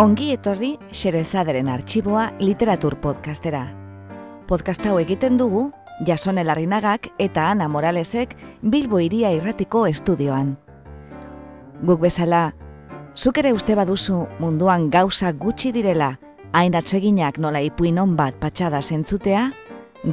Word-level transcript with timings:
Ongi 0.00 0.30
etorri 0.32 0.78
Xerezaderen 0.96 1.66
arxiboa 1.68 2.30
literatur 2.40 2.94
podcastera. 3.02 3.66
Podcast 4.48 4.86
hau 4.88 4.94
egiten 4.96 5.36
dugu 5.36 5.66
Jason 6.08 6.40
Elarrinagak 6.40 7.10
eta 7.20 7.50
Ana 7.50 7.66
Moralesek 7.68 8.32
Bilbo 8.62 9.02
Iria 9.04 9.28
Irratiko 9.36 9.82
estudioan. 9.90 10.54
Guk 11.84 12.00
bezala, 12.00 12.54
zuk 13.14 13.42
ere 13.44 13.52
uste 13.52 13.76
baduzu 13.76 14.22
munduan 14.40 14.88
gauza 14.88 15.34
gutxi 15.36 15.68
direla, 15.76 16.14
hain 16.56 16.80
atseginak 16.80 17.36
nola 17.36 17.60
ipuin 17.60 18.00
bat 18.16 18.40
patxada 18.40 18.80
zentzutea, 18.80 19.52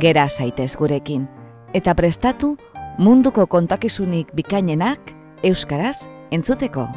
gera 0.02 0.28
zaitez 0.28 0.76
gurekin. 0.76 1.30
Eta 1.74 1.96
prestatu 1.96 2.58
munduko 2.98 3.48
kontakizunik 3.48 4.36
bikainenak 4.36 5.00
euskaraz 5.44 6.10
entzuteko. 6.30 6.90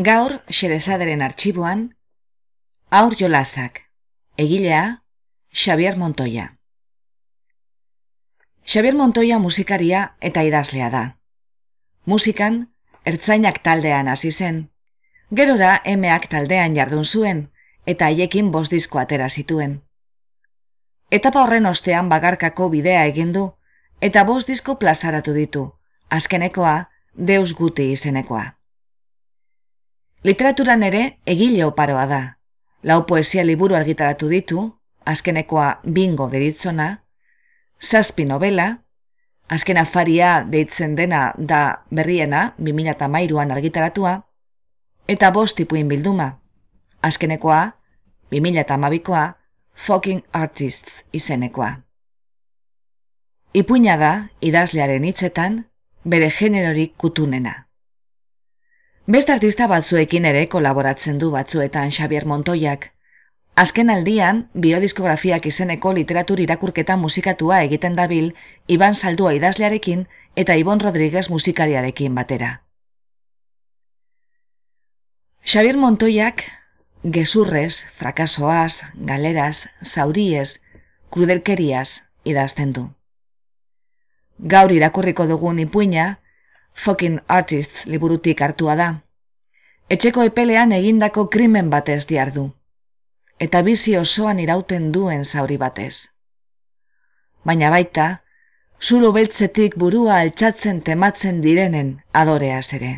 Gaur, 0.00 0.38
xerezaderen 0.48 1.20
arxiboan, 1.20 1.80
aur 2.88 3.12
jolasak, 3.20 3.82
egilea, 4.40 5.02
Xavier 5.52 5.98
Montoya. 6.00 6.56
Xavier 8.64 8.96
Montoya 8.96 9.38
musikaria 9.38 10.14
eta 10.20 10.40
idazlea 10.46 10.88
da. 10.94 11.02
Musikan, 12.06 12.72
ertzainak 13.04 13.58
taldean 13.66 14.08
hasi 14.08 14.30
zen, 14.32 14.70
gerora 15.36 15.82
emeak 15.84 16.30
taldean 16.32 16.78
jardun 16.78 17.04
zuen 17.04 17.42
eta 17.84 18.08
haiekin 18.08 18.48
bost 18.54 18.72
disko 18.72 19.02
atera 19.02 19.28
zituen. 19.28 19.82
Etapa 21.10 21.42
horren 21.42 21.66
ostean 21.66 22.08
bagarkako 22.08 22.70
bidea 22.70 23.04
egin 23.10 23.36
du 23.36 23.44
eta 24.00 24.24
bost 24.24 24.48
disko 24.48 24.78
plazaratu 24.78 25.36
ditu, 25.36 25.66
azkenekoa, 26.08 26.88
deus 27.12 27.52
guti 27.52 27.90
izenekoa. 27.92 28.59
Literaturan 30.24 30.82
ere 30.84 31.20
egile 31.24 31.64
oparoa 31.64 32.04
da. 32.06 32.20
Lau 32.84 33.06
poesia 33.08 33.44
liburu 33.44 33.76
argitaratu 33.76 34.28
ditu, 34.28 34.64
azkenekoa 35.08 35.80
bingo 35.84 36.26
deritzona, 36.28 36.88
zazpi 37.80 38.26
novela, 38.28 38.66
azken 39.48 39.80
afaria 39.80 40.44
deitzen 40.44 40.94
dena 40.96 41.32
da 41.36 41.86
berriena, 41.90 42.54
2008an 42.60 43.54
argitaratua, 43.56 44.12
eta 45.08 45.30
bost 45.32 45.56
tipuin 45.56 45.88
bilduma, 45.88 46.28
azkenekoa, 47.02 47.62
2008koa, 48.32 49.24
Fucking 49.74 50.20
Artists 50.32 51.04
izenekoa. 51.16 51.70
Ipuina 53.56 53.96
da, 53.96 54.12
idazlearen 54.44 55.04
hitzetan, 55.08 55.64
bere 56.04 56.28
generorik 56.30 56.92
kutunena. 57.00 57.69
Beste 59.10 59.32
artista 59.32 59.66
batzuekin 59.66 60.26
ere 60.28 60.44
kolaboratzen 60.46 61.16
du 61.18 61.32
batzuetan 61.34 61.88
Xavier 61.90 62.28
Montoiak. 62.30 62.84
Azken 63.58 63.88
aldian, 63.90 64.44
biodiskografiak 64.54 65.48
izeneko 65.50 65.90
literatur 65.96 66.38
irakurketa 66.44 66.94
musikatua 66.96 67.58
egiten 67.66 67.96
dabil 67.98 68.28
Iban 68.68 68.94
Saldua 68.94 69.32
idazlearekin 69.34 70.04
eta 70.36 70.54
Ibon 70.54 70.78
Rodriguez 70.84 71.24
musikariarekin 71.30 72.14
batera. 72.14 72.52
Xavier 75.42 75.76
Montoiak 75.76 76.46
gezurrez, 77.02 77.82
frakasoaz, 77.90 78.92
galeraz, 78.94 79.66
zauriez, 79.82 80.60
krudelkeriaz 81.10 82.04
idazten 82.22 82.78
du. 82.78 82.88
Gaur 84.38 84.70
irakurriko 84.70 85.26
dugun 85.26 85.58
ipuina, 85.58 86.20
fucking 86.74 87.20
artists 87.28 87.86
liburutik 87.86 88.40
hartua 88.42 88.76
da. 88.76 88.88
Etxeko 89.90 90.22
epelean 90.22 90.72
egindako 90.72 91.28
krimen 91.30 91.70
batez 91.70 92.06
diardu. 92.06 92.50
Eta 93.40 93.62
bizi 93.66 93.96
osoan 93.96 94.38
irauten 94.38 94.92
duen 94.92 95.24
zauri 95.24 95.56
batez. 95.56 96.10
Baina 97.44 97.70
baita, 97.70 98.22
zulo 98.80 99.12
beltzetik 99.12 99.76
burua 99.76 100.20
altxatzen 100.20 100.82
tematzen 100.84 101.40
direnen 101.40 102.00
adoreaz 102.12 102.72
ere. 102.76 102.92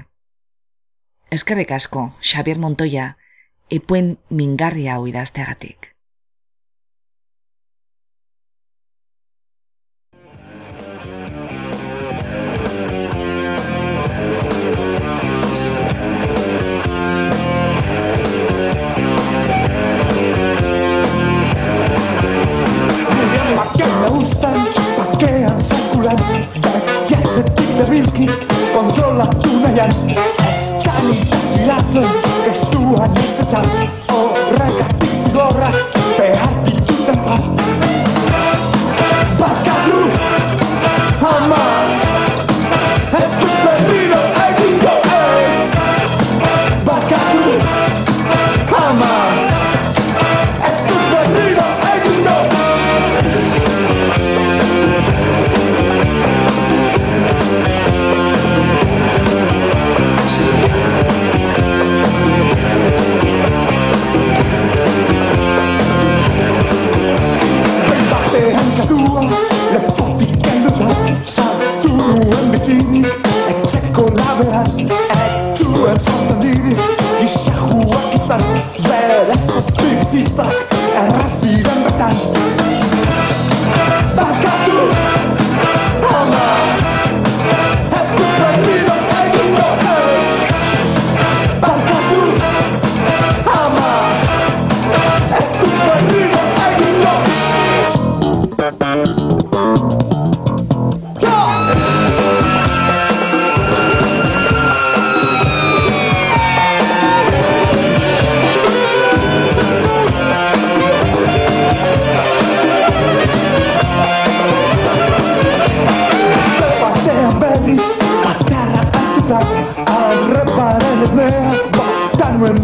Eskerrik 1.32 1.71
asko, 1.72 2.11
Xavier 2.21 2.59
Montoya, 2.59 3.16
ipuen 3.71 4.19
mingarria 4.28 4.99
hau 4.99 5.06
idazteagatik. 5.09 5.81
juulen. 26.02 26.48
Jätset 27.10 27.56
pitkä 27.56 27.90
vilki 27.90 28.30
on 28.74 28.94
jolla 28.96 29.26
tunnajan. 29.26 29.92
Stäni 29.92 31.26
tässä 31.30 31.60
jakson 31.66 32.10
2900. 32.46 34.01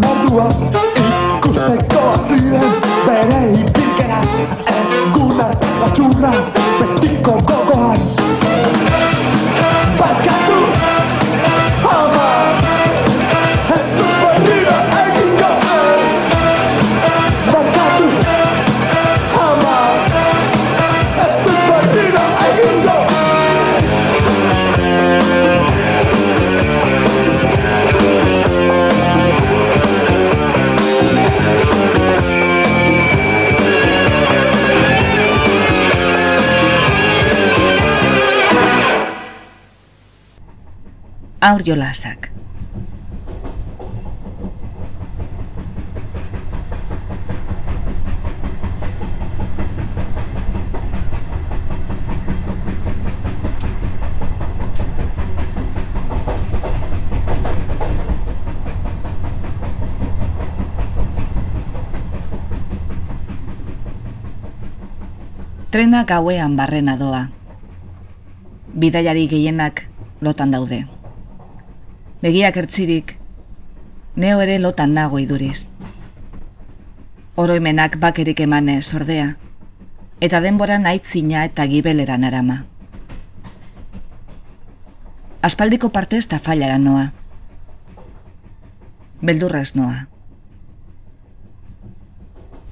Mordua 0.03 0.47
Ikusteko 1.39 2.01
atziren 2.15 2.75
Bere 3.07 3.41
ipilkera 3.61 4.21
Egun 5.01 5.41
arte 5.47 5.75
batxurra 5.83 6.33
Betiko 6.81 7.37
gogoan 7.53 8.28
aur 41.49 41.63
jolasak. 41.65 42.29
Trena 65.71 66.05
gauean 66.05 66.57
barrena 66.57 66.99
doa. 67.01 67.29
Bidaiari 68.77 69.29
gehienak 69.33 69.87
lotan 70.21 70.53
daude. 70.53 70.98
Begiak 72.19 72.57
ertzirik, 72.59 73.13
neo 74.19 74.41
ere 74.43 74.57
lotan 74.59 74.97
nago 74.97 75.21
iduriz. 75.23 75.69
Oroimenak 77.39 77.95
bakerik 78.03 78.41
emanez 78.43 78.89
ordea, 78.99 79.29
eta 80.19 80.41
denboran 80.43 80.89
aitzina 80.91 81.45
eta 81.47 81.69
gibeleran 81.71 82.27
arama. 82.27 82.57
Aspaldiko 85.47 85.93
partez 85.95 86.25
eta 86.25 86.41
fallara 86.43 86.81
noa. 86.83 87.07
Beldurraz 89.23 89.77
noa. 89.79 90.09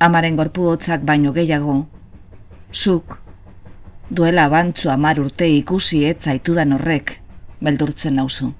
Amaren 0.02 0.42
gorpu 0.42 0.66
hotzak 0.74 1.06
baino 1.06 1.30
gehiago, 1.32 1.78
zuk, 2.74 3.20
duela 4.10 4.50
bantzu 4.50 4.90
amar 4.90 5.22
urte 5.22 5.46
ikusi 5.46 6.04
ez 6.10 6.18
zaitudan 6.26 6.74
horrek, 6.74 7.20
beldurtzen 7.62 8.18
nauzu. 8.18 8.56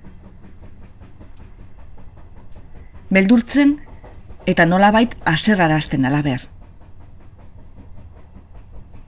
Beldurtzen 3.16 3.78
eta 4.44 4.66
nolabait 4.68 5.14
aserrarazten 5.24 6.04
alaber. 6.04 6.42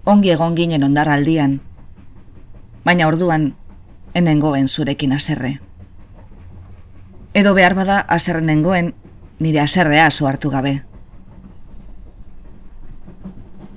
Ongi 0.08 0.32
egon 0.32 0.56
ginen 0.56 0.87
ondar 0.87 1.10
aldian, 1.12 1.58
baina 2.88 3.10
orduan 3.10 3.50
enengoen 4.16 4.72
zurekin 4.72 5.12
aserre. 5.12 5.58
Edo 7.37 7.52
behar 7.52 7.76
bada 7.76 8.00
aserrenengoen 8.16 8.94
nire 9.44 9.60
aserrea 9.60 10.08
hartu 10.08 10.56
gabe. 10.56 10.75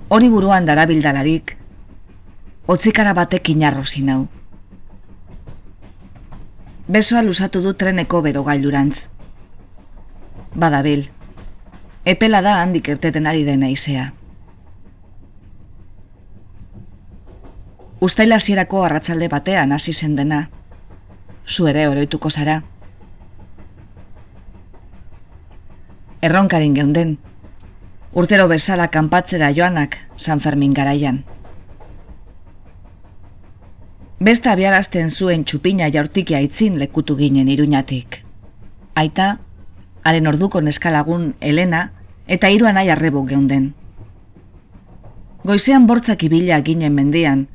Hori 0.08 0.30
buruan 0.30 0.66
darabildalarik, 0.66 1.58
otzikara 2.68 3.14
batek 3.14 3.50
inarrozi 3.50 4.02
nau. 4.02 4.28
Besoa 6.88 7.22
lusatu 7.22 7.62
du 7.62 7.74
treneko 7.74 8.22
berogailurantz. 8.22 9.10
Badabil, 10.56 11.08
epela 12.06 12.42
da 12.42 12.58
handik 12.62 12.90
erteten 12.90 13.28
ari 13.28 13.46
dena 13.48 13.70
izea. 13.72 14.12
Uztaila 18.02 18.40
zierako 18.40 18.84
arratzalde 18.84 19.30
batean 19.30 19.72
hasi 19.72 19.94
zen 19.94 20.16
dena, 20.16 20.50
zu 21.46 21.68
ere 21.68 21.88
oroituko 21.88 22.30
zara. 22.30 22.62
Erronkarin 26.22 26.74
geunden, 26.74 27.18
urtero 28.14 28.48
bezala 28.48 28.88
kanpatzera 28.88 29.52
joanak 29.56 29.98
San 30.18 30.40
Fermin 30.40 30.74
garaian. 30.74 31.24
Beste 34.20 34.52
abiarazten 34.52 35.10
zuen 35.10 35.46
txupina 35.46 35.88
jaurtikia 35.90 36.42
itzin 36.46 36.78
lekutu 36.78 37.16
ginen 37.18 37.48
iruñatik. 37.50 38.20
Aita, 38.94 39.38
haren 40.04 40.28
orduko 40.28 40.62
neskalagun 40.62 41.36
Elena 41.42 41.92
eta 42.28 42.50
hiruan 42.50 42.76
nahi 42.76 42.90
arrebo 42.90 43.24
geunden. 43.26 43.74
Goizean 45.44 45.88
bortzak 45.88 46.24
ibila 46.24 46.62
ginen 46.62 46.94
mendean, 46.94 47.48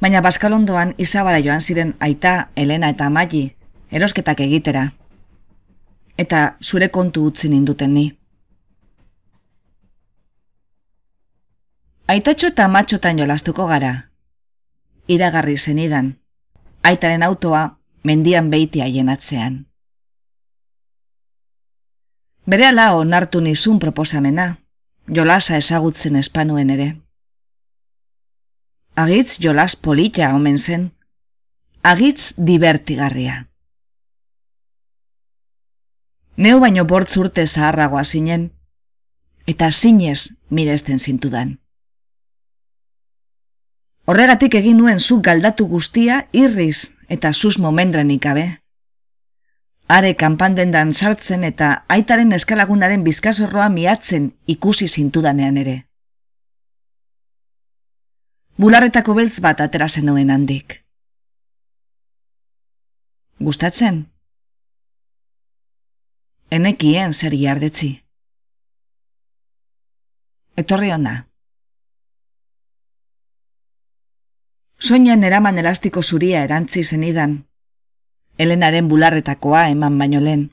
baina 0.00 0.20
baskalondoan 0.20 0.94
izabara 0.98 1.38
joan 1.38 1.60
ziren 1.60 1.94
aita, 2.00 2.50
Elena 2.56 2.88
eta 2.90 3.06
Amaili, 3.06 3.54
erosketak 3.90 4.40
egitera. 4.40 4.90
Eta 6.18 6.56
zure 6.60 6.88
kontu 6.88 7.24
utzi 7.30 7.48
ninduten 7.48 7.94
ni. 7.94 8.10
Aitatxo 12.10 12.50
eta 12.50 12.66
matxotan 12.68 13.18
jolastuko 13.22 13.66
gara. 13.70 14.10
Iragarri 15.06 15.56
zenidan. 15.56 16.16
Aitaren 16.82 17.22
autoa 17.22 17.78
mendian 18.04 18.50
beiti 18.50 18.82
haien 18.82 19.08
atzean. 19.08 19.69
Bere 22.50 22.66
ala 22.66 22.96
onartu 22.98 23.38
nizun 23.40 23.78
proposamena, 23.78 24.56
jolasa 25.06 25.54
ezagutzen 25.60 26.16
espanuen 26.18 26.70
ere. 26.74 26.88
Agitz 28.98 29.36
jolas 29.38 29.76
polita 29.76 30.32
omen 30.34 30.58
zen, 30.58 30.88
agitz 31.82 32.32
divertigarria. 32.36 33.36
Neu 36.36 36.58
baino 36.58 36.84
bortz 36.84 37.16
urte 37.22 37.46
zaharragoa 37.46 38.02
zinen, 38.04 38.50
eta 39.46 39.70
zinez 39.70 40.42
miresten 40.50 40.98
zintudan. 40.98 41.60
Horregatik 44.06 44.56
egin 44.58 44.80
nuen 44.82 44.98
zu 44.98 45.20
galdatu 45.22 45.68
guztia 45.70 46.24
irriz 46.32 46.96
eta 47.08 47.32
sus 47.32 47.58
momendrenik 47.58 48.24
gabe. 48.26 48.59
Are 49.90 50.12
kanpandendan 50.14 50.92
sartzen 50.94 51.42
eta 51.42 51.68
aitaren 51.90 52.30
eskalagunaren 52.36 53.02
bizkazorroa 53.02 53.64
miatzen 53.74 54.28
ikusi 54.46 54.86
zintudanean 54.86 55.56
ere. 55.62 55.74
Bularretako 58.60 59.16
beltz 59.18 59.40
bat 59.42 59.64
atera 59.64 59.88
zenuen 59.88 60.30
handik. 60.30 60.76
Gustatzen? 63.42 63.98
Enekien 66.54 67.12
zer 67.12 67.34
jardetzi. 67.34 67.90
Etorri 70.54 70.94
ona. 70.94 71.16
Soinan 74.78 75.24
eraman 75.24 75.58
elastiko 75.58 76.02
zuria 76.02 76.46
erantzi 76.46 76.84
zenidan. 76.84 77.40
Helenaren 78.40 78.88
bularretakoa 78.88 79.66
eman 79.68 79.98
baino 80.00 80.20
lehen. 80.24 80.46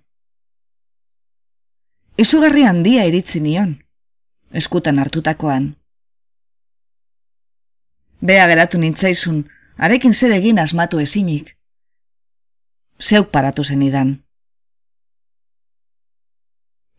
Izugarri 2.20 2.65
handia 2.67 3.06
iritzi 3.08 3.39
nion, 3.39 3.77
eskutan 4.51 4.98
hartutakoan. 5.00 5.70
Bea 8.20 8.48
geratu 8.50 8.82
nintzaizun, 8.82 9.46
arekin 9.77 10.13
zer 10.13 10.34
egin 10.36 10.60
asmatu 10.60 11.00
ezinik. 11.00 11.53
Zeuk 13.00 13.29
paratu 13.32 13.63
zenidan. 13.63 14.17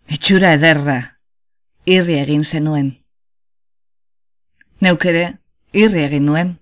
Itxura 0.09 0.55
ederra, 0.57 0.97
irri 1.85 2.17
egin 2.23 2.45
zenuen. 2.45 2.95
Neukere, 4.81 5.27
irri 5.73 6.07
egin 6.07 6.25
nuen. 6.31 6.55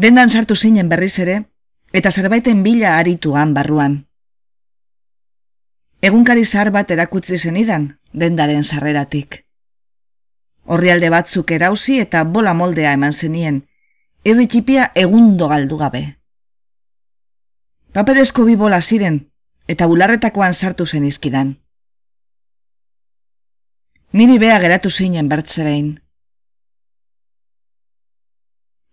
Dendan 0.00 0.32
sartu 0.32 0.56
zinen 0.56 0.88
berriz 0.88 1.18
ere, 1.22 1.44
eta 1.92 2.10
zerbaiten 2.10 2.62
bila 2.62 2.98
arituan 2.98 3.54
barruan. 3.54 4.06
Egunkari 6.02 6.44
zahar 6.44 6.70
bat 6.70 6.90
erakutzi 6.90 7.38
zenidan, 7.38 7.98
dendaren 8.12 8.64
sarreratik. 8.64 9.44
Horrialde 10.64 11.10
batzuk 11.10 11.50
erauzi 11.50 11.98
eta 12.00 12.24
bola 12.24 12.54
moldea 12.54 12.92
eman 12.96 13.12
zenien, 13.12 13.62
irritipia 14.24 14.92
egundo 14.94 15.48
galdu 15.48 15.76
gabe. 15.76 16.04
Paperezko 17.92 18.44
bi 18.46 18.54
bola 18.56 18.80
ziren, 18.80 19.26
eta 19.68 19.86
bularretakoan 19.86 20.54
sartu 20.54 20.86
zen 20.86 21.04
izkidan. 21.04 21.56
Niri 24.12 24.38
bea 24.38 24.58
geratu 24.58 24.90
zinen 24.90 25.28
bertze 25.28 25.64
behin 25.64 25.98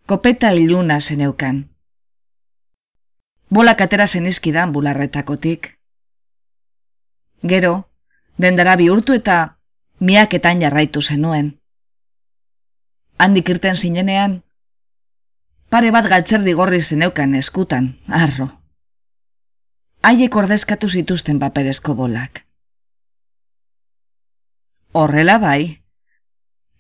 kopeta 0.07 0.51
iluna 0.51 0.99
zeneukan. 1.01 1.76
Bolak 3.49 3.81
atera 3.81 4.07
zenizkidan 4.07 4.73
bularretakotik. 4.73 5.79
Gero, 7.43 7.89
dendara 8.37 8.75
bihurtu 8.75 9.13
eta 9.13 9.57
miaketan 9.99 10.61
jarraitu 10.61 11.01
zenuen. 11.01 11.53
Handik 13.17 13.49
irten 13.49 13.75
zinenean, 13.75 14.43
pare 15.69 15.91
bat 15.91 16.09
galtzerdi 16.11 16.53
gorri 16.53 16.81
zeneukan 16.81 17.35
eskutan, 17.35 17.95
arro. 18.07 18.49
Haiek 20.03 20.35
ordezkatu 20.35 20.89
zituzten 20.89 21.39
paperezko 21.39 21.95
bolak. 21.95 22.43
Horrela 24.91 25.37
bai, 25.39 25.83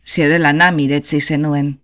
zirela 0.05 0.53
na 0.53 0.71
miretzi 0.71 1.21
zenuen. 1.21 1.79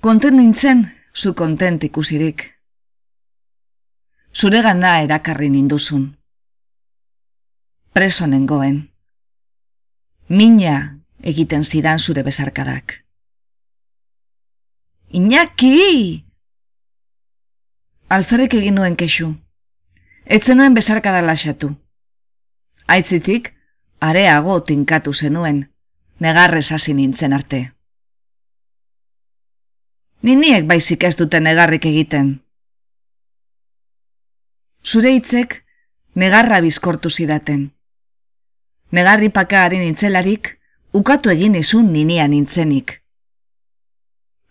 Konten 0.00 0.36
nintzen, 0.36 0.86
zu 1.14 1.34
kontent 1.34 1.82
ikusirik. 1.84 2.57
Zure 4.38 4.62
gana 4.62 5.00
erakarri 5.02 5.48
ninduzun. 5.50 6.04
Preso 7.92 8.26
nengoen. 8.30 8.76
Mina 10.28 10.74
egiten 11.22 11.64
zidan 11.64 11.98
zure 11.98 12.22
bezarkadak. 12.22 13.04
Iñaki! 15.10 16.22
Alferrik 18.08 18.54
egin 18.54 18.78
nuen 18.78 18.94
kexu. 18.96 19.34
Etzen 20.24 20.62
nuen 20.62 20.74
bezarkada 20.74 21.22
lasatu. 21.22 21.74
Aitzitik, 22.86 23.54
areago 24.00 24.60
tinkatu 24.62 25.14
zenuen, 25.14 25.64
negarrez 26.20 26.70
hasi 26.72 26.94
nintzen 26.94 27.32
arte. 27.32 27.72
Niniek 30.22 30.68
baizik 30.68 31.02
ez 31.02 31.16
duten 31.16 31.42
negarrik 31.42 31.90
egiten. 31.90 32.36
Zure 34.88 35.10
hitzek 35.12 35.64
negarra 36.16 36.62
bizkortu 36.64 37.10
zidaten. 37.10 37.64
Negarri 38.96 39.28
pakaaren 39.28 39.82
nintzelarik, 39.84 40.54
ukatu 40.96 41.28
egin 41.28 41.58
izun 41.60 41.90
ninia 41.92 42.24
nintzenik. 42.26 42.94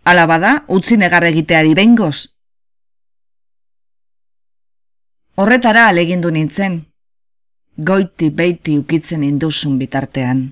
Ala 0.06 0.27
bada, 0.29 0.51
utzi 0.67 0.98
negar 1.01 1.25
egiteari 1.25 1.74
bengoz. 1.79 2.27
Horretara 5.41 5.88
alegindu 5.88 6.29
nintzen, 6.36 6.77
goiti 7.89 8.29
beiti 8.29 8.77
ukitzen 8.77 9.24
induzun 9.24 9.79
bitartean. 9.82 10.44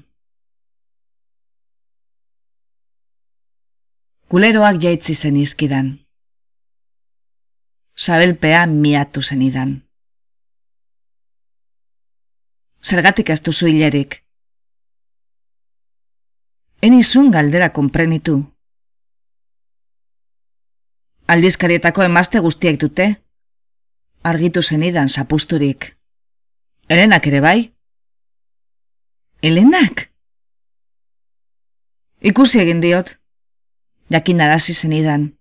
Kuleroak 4.34 4.82
jaitzi 4.82 5.14
zen 5.14 5.38
izkidan. 5.38 5.94
Sabelpea 7.96 8.66
miatu 8.68 9.22
zenidan. 9.22 9.82
Zergatik 12.84 13.30
ez 13.30 13.42
duzu 13.44 13.68
hilerik. 13.68 14.20
Enizun 16.82 17.32
galdera 17.32 17.70
konprenitu. 17.74 18.36
Aldizkarietako 21.28 22.04
emazte 22.04 22.40
guztiek 22.40 22.80
dute. 22.82 23.08
Argitu 24.24 24.62
zenidan 24.62 25.10
zapusturik. 25.10 25.96
Elenak 26.90 27.28
ere 27.28 27.42
bai? 27.42 27.72
Elenak? 29.42 30.10
Ikusi 32.22 32.60
egin 32.60 32.84
diot. 32.84 33.16
Jakin 34.12 34.42
arazi 34.42 34.74
zenidan. 34.74 35.32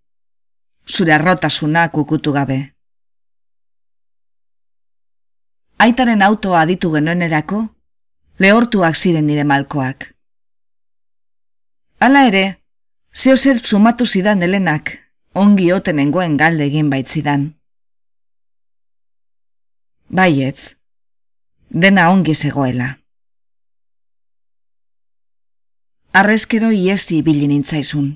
Zure 0.86 1.12
arrotasuna 1.12 1.88
kukutu 1.88 2.32
gabe. 2.32 2.74
Aitaren 5.78 6.22
autoa 6.22 6.60
aditu 6.60 6.90
genuenerako, 6.92 7.68
lehortuak 8.38 8.96
ziren 8.96 9.26
nire 9.26 9.44
malkoak. 9.44 10.14
Hala 12.00 12.26
ere, 12.28 12.44
zeo 13.14 13.36
zer 13.36 13.58
sumatu 13.58 14.04
zidan 14.06 14.42
helenak, 14.42 14.92
ongi 15.34 15.72
otenengoen 15.72 16.36
galde 16.36 16.64
egin 16.68 16.90
baitzidan. 16.90 17.54
Baietz, 20.08 20.74
dena 21.70 22.10
ongi 22.10 22.34
zegoela. 22.34 22.98
Arrezkero 26.12 26.70
iesi 26.70 27.18
ibili 27.18 27.48
nintzaizun. 27.48 28.12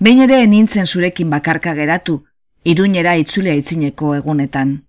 Behin 0.00 0.22
ere 0.22 0.46
nintzen 0.46 0.86
zurekin 0.86 1.30
bakarka 1.30 1.74
geratu, 1.74 2.20
iruñera 2.64 3.16
itzulea 3.18 3.54
itzineko 3.58 4.14
egunetan. 4.14 4.84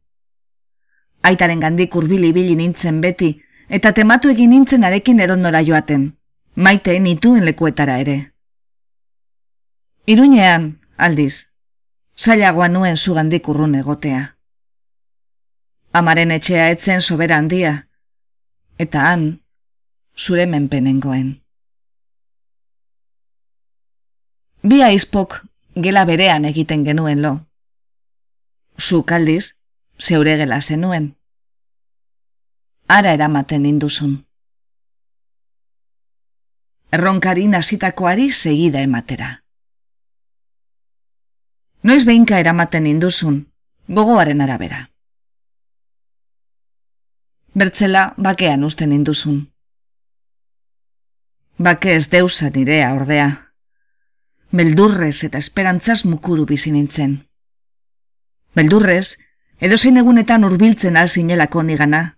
Aitaren 1.26 1.60
gandik 1.60 1.96
urbili 1.96 2.30
ibili 2.30 2.56
nintzen 2.56 3.02
beti, 3.02 3.32
eta 3.70 3.92
tematu 3.94 4.30
egin 4.30 4.54
nintzen 4.54 4.84
arekin 4.84 5.20
edondora 5.20 5.64
joaten, 5.66 6.12
maite 6.56 7.00
nituen 7.00 7.46
lekuetara 7.46 7.98
ere. 8.06 8.18
Iruñean, 10.06 10.72
aldiz, 10.98 11.56
zailagoa 12.18 12.70
nuen 12.70 12.98
zugandik 12.98 13.50
urrun 13.50 13.76
egotea. 13.82 14.24
Amaren 15.94 16.32
etxea 16.32 16.70
etzen 16.70 17.02
sobera 17.02 17.38
handia, 17.42 17.76
eta 18.78 19.10
han, 19.10 19.30
zure 20.16 20.46
menpenengoen. 20.46 21.38
Bi 24.62 24.82
aizpok 24.84 25.46
gela 25.76 26.04
berean 26.06 26.46
egiten 26.46 26.84
genuen 26.84 27.22
lo. 27.22 27.40
Zuk 28.80 29.12
aldiz, 29.12 29.56
zeure 30.00 30.36
gela 30.38 30.62
zenuen. 30.62 31.16
Ara 32.88 33.14
eramaten 33.14 33.66
induzun. 33.66 34.26
Erronkari 36.92 37.48
nazitakoari 37.48 38.32
segida 38.32 38.82
ematera. 38.82 39.44
Noiz 41.84 42.04
behinka 42.06 42.40
eramaten 42.40 42.88
induzun, 42.88 43.46
gogoaren 43.88 44.42
arabera. 44.42 44.90
Bertzela 47.54 48.14
bakean 48.18 48.64
usten 48.64 48.92
induzun. 48.92 49.46
Bake 51.58 51.96
ez 51.96 52.10
deusa 52.12 52.50
nirea 52.50 52.94
ordea. 52.94 53.49
Beldurrez 54.52 55.24
eta 55.24 55.38
esperantzaz 55.38 56.06
mukuru 56.06 56.46
bizi 56.50 56.72
nintzen. 56.74 57.20
Beldurrez, 58.58 59.20
edozein 59.62 59.98
egunetan 60.02 60.44
hurbiltzen 60.44 60.98
al 60.98 61.10
zinelako 61.10 61.62
nigana, 61.64 62.18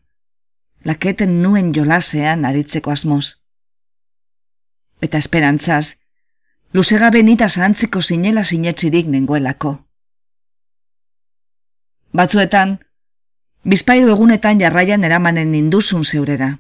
laketen 0.87 1.41
nuen 1.41 1.73
jolasean 1.75 2.45
aritzeko 2.45 2.91
asmoz. 2.91 3.43
Eta 5.01 5.17
esperantzaz, 5.17 5.97
luzegabe 6.71 7.23
nita 7.23 7.49
zahantziko 7.49 8.01
zinela 8.01 8.43
sinetzirik 8.43 9.11
nengoelako. 9.11 9.75
Batzuetan, 12.13 12.77
bizpairu 13.63 14.15
egunetan 14.15 14.59
jarraian 14.59 15.03
eramanen 15.03 15.51
ninduzun 15.51 16.05
zeurera. 16.05 16.51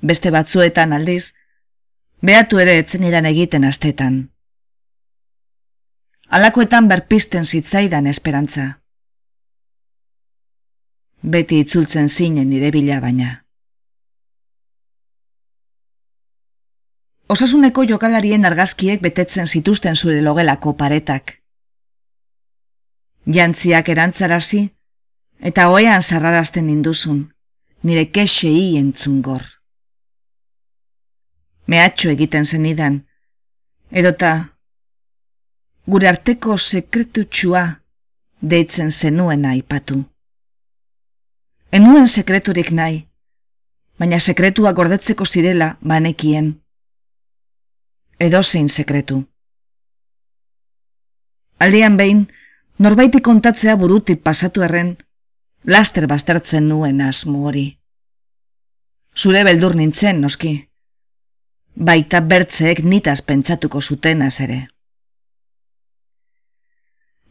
Beste 0.00 0.30
batzuetan 0.30 0.92
aldiz, 0.92 1.34
behatu 2.24 2.60
ere 2.62 2.78
etzen 2.80 3.04
iran 3.04 3.26
egiten 3.28 3.66
astetan. 3.68 4.14
Alakoetan 6.28 6.88
berpisten 6.88 7.44
zitzaidan 7.44 8.06
esperantza. 8.06 8.64
Beti 11.34 11.60
itzultzen 11.64 12.08
zinen 12.08 12.48
nire 12.50 12.70
bila 12.72 13.00
baina. 13.00 13.30
Osasuneko 17.34 17.84
jokalarien 17.88 18.44
argazkiek 18.44 19.00
betetzen 19.04 19.46
zituzten 19.46 19.96
zure 19.96 20.20
logelako 20.22 20.74
paretak. 20.80 21.38
Jantziak 23.36 23.88
erantzarazi, 23.88 24.62
eta 25.40 25.68
oean 25.72 26.02
zarrarazten 26.02 26.68
induzun, 26.68 27.22
nire 27.82 28.10
kexei 28.12 28.76
entzun 28.80 29.22
gor. 29.22 29.63
Mehatxo 31.66 32.10
egiten 32.10 32.44
zenidan, 32.44 32.98
edota 33.90 34.32
gure 35.86 36.08
arteko 36.08 36.56
sekretutxua 36.58 37.64
deitzen 38.40 38.90
zenuen 38.90 39.44
aipatu. 39.48 40.02
Enuen 41.72 42.06
sekreturik 42.06 42.70
nahi, 42.70 42.98
baina 43.98 44.18
sekretua 44.20 44.72
gordetzeko 44.72 45.24
zirela 45.24 45.76
banekien. 45.80 46.52
Edozein 48.20 48.68
sekretu. 48.68 49.22
Aldian 51.58 51.96
behin, 51.96 52.26
norbaiti 52.78 53.20
kontatzea 53.20 53.76
burutik 53.80 54.20
pasatu 54.22 54.62
erren, 54.62 54.96
laster 55.64 56.06
baztertzen 56.06 56.68
nuen 56.68 57.00
asmo 57.00 57.46
hori. 57.48 57.66
Zure 59.16 59.44
beldur 59.44 59.74
nintzen, 59.78 60.20
noski. 60.20 60.54
Baita 61.74 62.20
bertzeek 62.20 62.84
nitaz 62.84 63.20
pentsatuko 63.26 63.80
zutenaz 63.80 64.40
ere. 64.40 64.68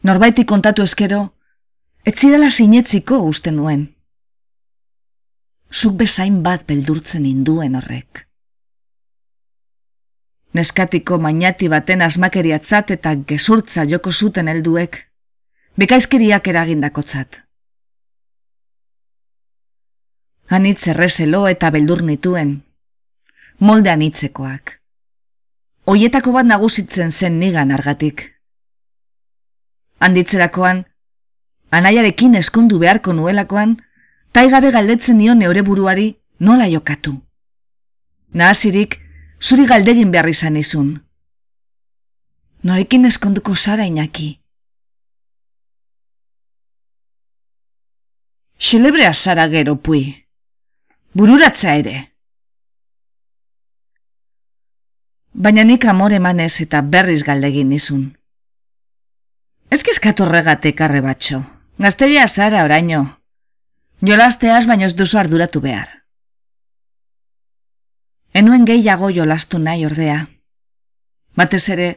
Norbaiti 0.04 0.44
kontatu 0.44 0.82
eskero, 0.84 1.20
etzidala 2.04 2.50
sinetziko 2.50 3.22
uste 3.24 3.50
nuen. 3.50 3.86
Zuk 5.72 5.96
bezain 5.96 6.42
bat 6.42 6.66
beldurtzen 6.66 7.24
induen 7.24 7.74
horrek. 7.74 8.26
Neskatiko 10.54 11.18
mainati 11.18 11.68
baten 11.68 12.04
asmakeriatzat 12.04 12.90
eta 12.90 13.14
gezurtza 13.26 13.86
joko 13.88 14.12
zuten 14.12 14.48
helduek, 14.52 15.00
bekaizkeriak 15.80 16.46
eragindakotzat. 16.52 17.40
Anitz 20.52 20.86
errezelo 20.92 21.46
eta 21.48 21.72
beldur 21.72 22.04
nituen, 22.04 22.58
molde 23.58 23.90
anitzekoak. 23.90 24.80
Oietako 25.86 26.32
bat 26.32 26.46
nagusitzen 26.46 27.10
zen 27.12 27.38
nigan 27.38 27.70
argatik. 27.70 28.30
Handitzerakoan, 30.00 30.84
anaiarekin 31.70 32.34
eskondu 32.34 32.78
beharko 32.78 33.12
nuelakoan, 33.12 33.76
taigabe 34.32 34.70
galdetzen 34.72 35.18
nion 35.18 35.38
neure 35.38 35.62
buruari 35.62 36.14
nola 36.40 36.68
jokatu. 36.68 37.18
Nahasirik, 38.32 38.98
zuri 39.40 39.66
galdegin 39.66 40.10
behar 40.10 40.28
izan 40.28 40.56
izun. 40.56 40.96
Norekin 42.64 43.04
eskonduko 43.04 43.54
zara 43.54 43.84
inaki. 43.84 44.40
Xelebrea 48.58 49.12
zara 49.12 49.46
gero 49.48 49.76
pui. 49.76 50.24
Bururatza 51.12 51.74
ere. 51.76 52.13
Baina 55.34 55.64
nik 55.64 55.84
amore 55.90 56.20
emanez 56.20 56.60
eta 56.62 56.80
berriz 56.80 57.24
galdegin 57.26 57.68
nizun. 57.68 58.04
Ez 59.70 59.82
kezkatu 59.82 60.22
horregatik 60.22 60.80
arre 60.80 61.00
batxo. 61.02 61.40
Gazteria 61.78 62.28
zara 62.28 62.62
oraino. 62.62 63.18
Jolasteaz 64.00 64.66
baino 64.68 64.86
ez 64.86 64.94
duzu 64.94 65.18
arduratu 65.18 65.60
behar. 65.60 65.88
Enuen 68.32 68.64
gehiago 68.64 69.10
jolastu 69.10 69.58
nahi 69.58 69.84
ordea. 69.86 70.20
Batez 71.34 71.68
ere, 71.68 71.88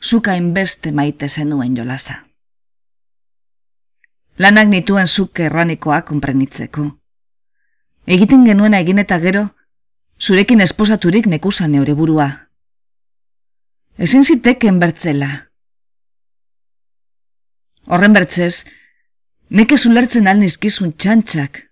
zuka 0.00 0.36
inbeste 0.36 0.92
maite 0.92 1.28
zenuen 1.28 1.76
jolasa. 1.76 2.22
Lanak 4.38 4.68
nituen 4.68 5.06
zuke 5.06 5.44
erranikoa 5.50 6.00
konprenitzeko. 6.02 6.88
Egiten 8.06 8.44
genuena 8.44 8.80
egin 8.80 8.98
eta 8.98 9.18
gero, 9.20 9.48
zurekin 10.20 10.60
esposaturik 10.60 11.26
nekusan 11.26 11.72
neure 11.72 11.92
burua. 11.92 12.45
Ezin 13.98 14.24
ziteken 14.24 14.76
bertzela. 14.78 15.28
Horren 17.86 18.12
bertzez, 18.12 18.66
neke 19.48 19.78
zulertzen 19.78 20.28
alnizkizun 20.28 20.92
txantxak, 21.00 21.62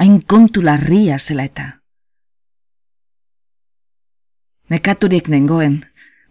hain 0.00 0.22
kontu 0.22 0.62
larria 0.64 1.18
zela 1.18 1.44
eta. 1.44 1.66
Nekaturik 4.72 5.28
nengoen, 5.28 5.76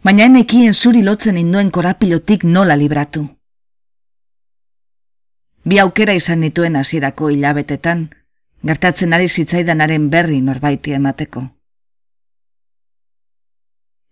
baina 0.01 0.25
enekien 0.25 0.73
zuri 0.73 1.03
lotzen 1.05 1.37
induen 1.37 1.69
korapilotik 1.69 2.47
nola 2.47 2.79
libratu. 2.79 3.27
Bi 5.61 5.77
aukera 5.77 6.17
izan 6.17 6.41
nituen 6.41 6.79
hasierako 6.79 7.29
hilabetetan, 7.29 8.07
gertatzen 8.65 9.13
ari 9.13 9.29
zitzaidanaren 9.29 10.09
berri 10.09 10.41
norbaiti 10.41 10.97
emateko 10.97 11.45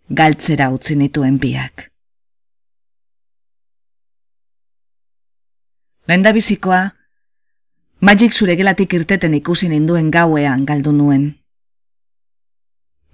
galtzera 0.09 0.69
utzi 0.71 0.95
nituen 0.95 1.37
biak. 1.39 1.91
Lenda 6.07 6.31
bizikoa, 6.31 6.95
magik 7.99 8.31
zure 8.31 8.55
gelatik 8.55 8.93
irteten 8.93 9.33
ikusi 9.35 9.67
ninduen 9.67 10.11
gauean 10.11 10.63
galdu 10.65 10.93
nuen. 10.95 11.33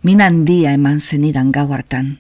Min 0.03 0.21
handia 0.21 0.73
eman 0.77 0.99
zenidan 0.99 1.51
gau 1.51 1.71
hartan. 1.73 2.19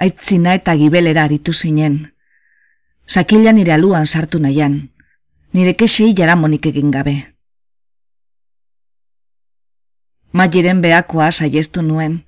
Aitzina 0.00 0.54
eta 0.54 0.74
gibelera 0.76 1.24
aritu 1.24 1.52
zinen. 1.52 2.12
Sakila 3.06 3.52
nire 3.52 3.72
aluan 3.72 4.06
sartu 4.06 4.38
nahian, 4.38 4.90
nire 5.52 5.74
kesei 5.74 6.12
jaramonik 6.14 6.66
egin 6.66 6.90
gabe. 6.90 7.39
Magiren 10.32 10.82
behakoa 10.82 11.30
saiestu 11.30 11.82
nuen. 11.82 12.24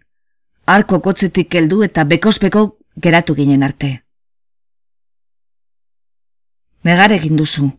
Arko 0.66 1.00
kotzetik 1.00 1.54
heldu 1.54 1.82
eta 1.82 2.04
bekozbeko 2.04 2.78
geratu 3.02 3.34
ginen 3.34 3.62
arte. 3.62 4.02
Negar 6.84 7.12
egin 7.12 7.36
duzu. 7.36 7.70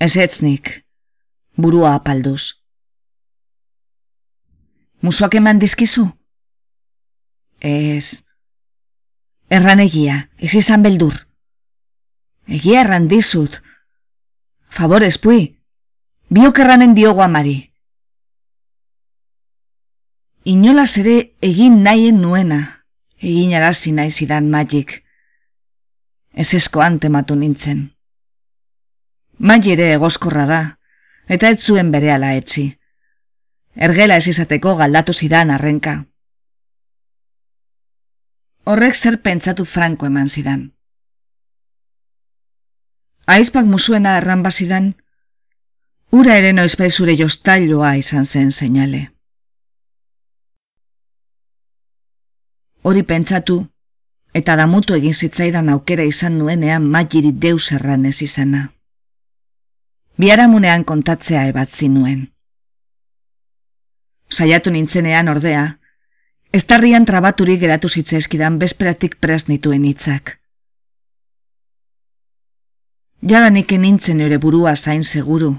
Ez 0.00 0.16
burua 1.56 1.94
apalduz. 1.94 2.64
Musuak 5.02 5.34
eman 5.34 5.58
dizkizu? 5.58 6.06
Ez. 7.60 8.24
Erran 9.50 9.80
egia, 9.80 10.28
ez 10.38 10.54
izan 10.54 10.82
beldur. 10.82 11.26
Egia 12.46 12.80
erran 12.80 13.08
dizut. 13.08 13.60
Favorez, 14.68 15.18
pui. 15.18 15.58
Biok 16.30 16.58
erranen 16.58 16.94
diogo 16.94 17.22
amari. 17.22 17.69
Inolaz 20.44 20.96
ere 20.96 21.34
egin 21.44 21.82
nahien 21.84 22.22
nuena, 22.22 22.86
egin 23.20 23.52
arazi 23.54 23.92
nahi 23.92 24.10
zidan 24.10 24.48
magik. 24.48 25.02
Ez 26.32 26.54
esko 26.54 26.80
antematu 26.80 27.36
nintzen. 27.36 27.90
Magi 29.38 29.74
ere 29.74 29.90
egoskorra 29.92 30.46
da, 30.46 30.60
eta 31.28 31.50
ez 31.50 31.60
zuen 31.60 31.92
bere 31.92 32.12
ala 32.12 32.32
etzi. 32.38 32.70
Ergela 33.76 34.16
ez 34.16 34.28
izateko 34.32 34.76
galdatu 34.80 35.12
zidan 35.12 35.50
arrenka. 35.50 36.06
Horrek 38.64 38.96
zer 38.96 39.20
pentsatu 39.20 39.64
franko 39.64 40.06
eman 40.06 40.28
zidan. 40.28 40.70
Aizpak 43.26 43.66
musuena 43.66 44.16
erran 44.16 44.42
bazidan, 44.42 44.94
ura 46.10 46.36
ere 46.40 46.52
noizpezure 46.56 47.16
jostailoa 47.16 47.96
izan 48.00 48.24
zen 48.24 48.50
seinale. 48.50 49.10
Hori 52.82 53.02
pentsatu, 53.02 53.66
eta 54.32 54.56
damutu 54.56 54.94
egin 54.96 55.14
zitzaidan 55.14 55.68
aukera 55.68 56.04
izan 56.08 56.38
nuenean 56.38 56.86
magiri 56.88 57.32
deus 57.32 57.72
erran 57.76 58.06
ez 58.06 58.22
izana. 58.22 58.70
Biaramunean 60.16 60.84
kontatzea 60.84 61.46
ebatzi 61.48 61.88
nuen. 61.88 62.30
Saiatu 64.30 64.70
nintzenean 64.70 65.28
ordea, 65.28 65.64
estarrian 66.52 67.04
trabaturi 67.04 67.58
geratu 67.58 67.88
zitzaizkidan 67.88 68.58
bezperatik 68.58 69.16
prest 69.20 69.48
nituen 69.48 69.84
hitzak. 69.84 70.38
Jadanik 73.20 73.72
nintzen 73.72 74.20
ere 74.20 74.38
burua 74.38 74.76
zain 74.76 75.04
seguru, 75.04 75.52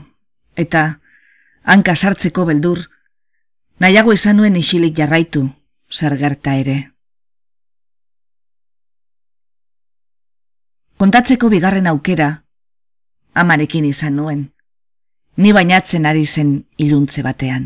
eta, 0.55 0.99
hanka 1.63 1.95
sartzeko 1.95 2.45
beldur, 2.45 2.87
nahiago 3.79 4.13
izan 4.13 4.37
nuen 4.37 4.55
isilik 4.55 4.97
jarraitu, 4.97 5.45
zer 5.91 6.17
gerta 6.17 6.55
ere. 6.57 6.90
Kontatzeko 11.01 11.47
bigarren 11.49 11.87
aukera, 11.89 12.25
amarekin 13.33 13.87
izan 13.89 14.19
nuen, 14.19 14.41
ni 15.41 15.49
bainatzen 15.57 16.03
ari 16.05 16.27
zen 16.29 16.51
iluntze 16.77 17.23
batean. 17.25 17.63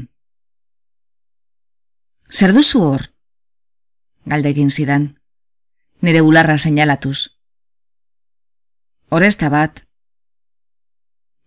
Zer 2.32 2.54
duzu 2.56 2.80
hor? 2.80 3.02
Galdegin 4.32 4.70
zidan, 4.72 5.10
nire 6.00 6.22
ularra 6.24 6.56
seinalatuz. 6.58 7.18
Oresta 9.10 9.50
bat. 9.52 9.82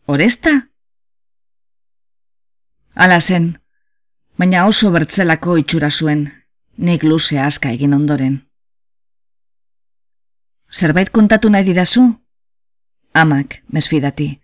Oresta? 0.04 0.52
Ala 2.92 3.16
zen, 3.22 3.48
baina 4.36 4.66
oso 4.68 4.92
bertzelako 4.92 5.56
itxura 5.64 5.88
zuen, 5.88 6.28
nik 6.76 7.08
luze 7.08 7.40
aska 7.40 7.72
egin 7.72 7.96
ondoren. 7.96 8.36
Zerbait 10.72 11.10
kontatu 11.10 11.48
nahi 11.50 11.64
didazu? 11.64 12.02
Amak, 13.12 13.62
mesfidati. 13.72 14.40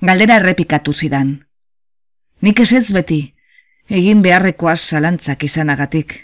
Galdera 0.00 0.36
errepikatu 0.38 0.92
zidan. 0.92 1.34
Nik 2.40 2.60
ez 2.60 2.72
ez 2.72 2.92
beti, 2.94 3.34
egin 3.88 4.22
beharrekoaz 4.22 4.78
zalantzak 4.78 5.42
izanagatik. 5.42 6.14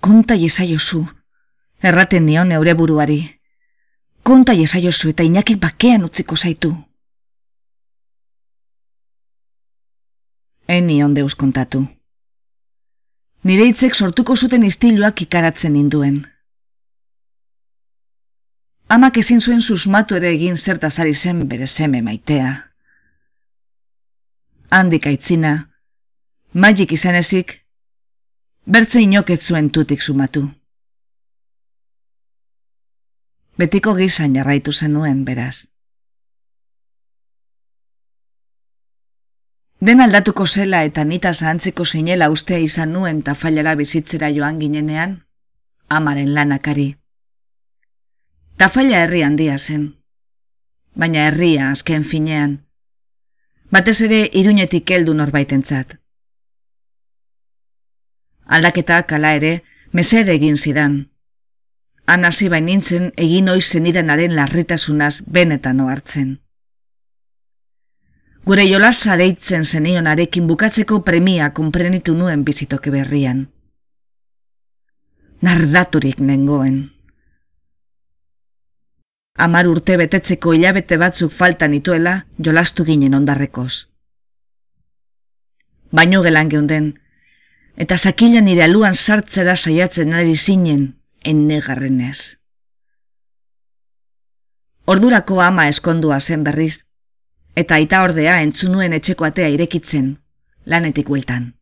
Konta 0.00 0.36
jesaiozu, 0.36 1.06
erraten 1.82 2.26
nion 2.26 2.52
eure 2.52 2.74
buruari. 2.78 3.22
Konta 4.22 4.54
jesaiozu 4.54 5.10
eta 5.10 5.24
inakik 5.26 5.58
bakean 5.58 6.04
utziko 6.04 6.36
zaitu. 6.36 6.76
Eni 10.68 11.04
ondeus 11.04 11.34
kontatu. 11.34 11.84
Nire 13.44 13.66
hitzek 13.68 13.94
sortuko 13.94 14.36
zuten 14.36 14.62
istiluak 14.64 15.20
ikaratzen 15.20 15.74
ninduen. 15.76 16.22
Amak 18.88 19.18
ezin 19.20 19.40
zuen 19.40 19.60
susmatu 19.60 20.16
ere 20.16 20.30
egin 20.32 20.56
zertazari 20.56 21.14
zen 21.14 21.42
bere 21.48 21.66
seme 21.66 22.00
maitea. 22.02 22.54
Handik 24.70 25.06
aitzina, 25.06 25.52
magik 26.52 26.92
izan 26.92 27.14
ezik, 27.20 27.52
bertze 28.64 29.00
inoket 29.04 29.42
zuen 29.42 29.70
tutik 29.70 30.00
sumatu. 30.02 30.48
Betiko 33.58 33.94
gizan 33.94 34.34
jarraitu 34.34 34.72
zenuen 34.72 35.24
beraz. 35.24 35.73
Den 39.84 40.00
aldatuko 40.00 40.46
zela 40.46 40.78
eta 40.86 41.02
nita 41.04 41.34
zahantziko 41.34 41.84
sinela 41.84 42.30
ustea 42.32 42.56
izan 42.58 42.94
nuen 42.96 43.18
tafailara 43.22 43.74
bizitzera 43.76 44.30
joan 44.32 44.56
ginenean, 44.60 45.10
amaren 45.88 46.30
lanakari. 46.32 46.86
Tafaila 48.56 49.02
herri 49.04 49.20
handia 49.26 49.58
zen, 49.58 49.82
baina 50.94 51.26
herria 51.26 51.66
azken 51.70 52.06
finean, 52.12 52.54
batez 53.70 54.00
ere 54.06 54.20
iruñetik 54.32 54.90
heldu 54.90 55.12
norbaitentzat. 55.18 55.98
Aldaketak 58.46 59.12
ala 59.18 59.34
ere, 59.36 59.52
mesede 59.92 60.38
egin 60.38 60.56
zidan. 60.56 60.96
Han 62.06 62.24
hasi 62.24 62.48
bain 62.48 62.64
nintzen 62.70 63.12
egin 63.26 63.52
oiz 63.52 63.66
zenidanaren 63.68 64.32
larritasunaz 64.40 65.28
benetan 65.28 65.84
ohartzen. 65.84 66.38
Gure 68.44 68.66
jolasa 68.68 69.16
deitzen 69.16 69.64
zenionarekin 69.64 70.44
bukatzeko 70.46 70.98
premia 71.00 71.46
konprenitu 71.56 72.12
nuen 72.14 72.42
bizitoke 72.44 72.90
berrian. 72.92 73.46
Nardaturik 75.40 76.20
nengoen. 76.20 76.76
Amar 79.40 79.66
urte 79.66 79.96
betetzeko 79.96 80.52
hilabete 80.52 81.00
batzuk 81.00 81.32
faltan 81.32 81.72
ituela 81.80 82.26
jolastu 82.38 82.84
ginen 82.84 83.16
ondarrekoz. 83.16 83.88
Baino 85.90 86.20
gelan 86.22 86.52
geunden, 86.52 86.94
eta 87.76 87.96
sakila 87.96 88.44
nire 88.44 88.68
aluan 88.68 88.94
sartzera 88.94 89.56
saiatzen 89.56 90.12
ari 90.12 90.36
zinen 90.36 90.88
ennegarrenez. 91.24 92.40
Ordurako 94.84 95.40
ama 95.40 95.68
eskondua 95.72 96.20
zen 96.20 96.44
berriz, 96.44 96.84
eta 97.54 97.76
aita 97.78 98.02
ordea 98.02 98.40
entzunuen 98.42 98.92
etxeko 98.92 99.24
atea 99.24 99.48
irekitzen, 99.54 100.16
lanetik 100.66 101.08
bueltan. 101.08 101.52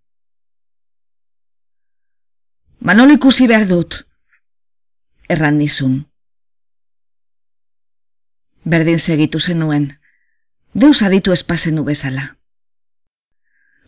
Manol 2.81 3.13
ikusi 3.15 3.47
behar 3.47 3.69
dut, 3.69 4.01
erran 5.29 5.59
nizun. 5.59 6.01
Berdin 8.65 8.99
segitu 8.99 9.41
zenuen, 9.41 9.99
deus 10.75 11.03
aditu 11.03 11.33
espazenu 11.33 11.85
bezala. 11.85 12.37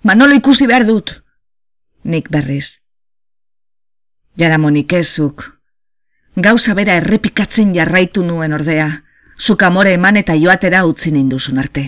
Manolo 0.03 0.37
ikusi 0.37 0.67
behar 0.67 0.87
dut, 0.87 1.23
nik 2.05 2.29
berriz. 2.31 2.85
Jaramonik 4.37 4.93
ezuk, 4.93 5.47
gauza 6.37 6.75
bera 6.75 6.99
errepikatzen 7.01 7.73
jarraitu 7.75 8.25
nuen 8.27 8.53
ordea, 8.53 9.04
zuk 9.39 9.63
amore 9.63 9.93
eman 9.93 10.17
eta 10.17 10.35
joatera 10.35 10.85
utzi 10.87 11.11
ninduzun 11.11 11.59
arte. 11.59 11.85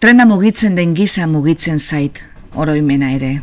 Trena 0.00 0.24
mugitzen 0.24 0.76
den 0.76 0.94
giza 0.96 1.26
mugitzen 1.26 1.78
zait, 1.78 2.22
oroimena 2.56 3.12
ere. 3.12 3.42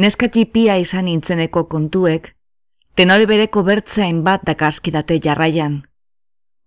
Neskati 0.00 0.46
pia 0.48 0.78
izan 0.80 1.04
nintzeneko 1.04 1.66
kontuek, 1.68 2.30
tenore 2.94 3.26
bereko 3.26 3.62
bertzain 3.64 4.22
bat 4.24 4.42
dakaskidate 4.46 5.20
jarraian. 5.24 5.82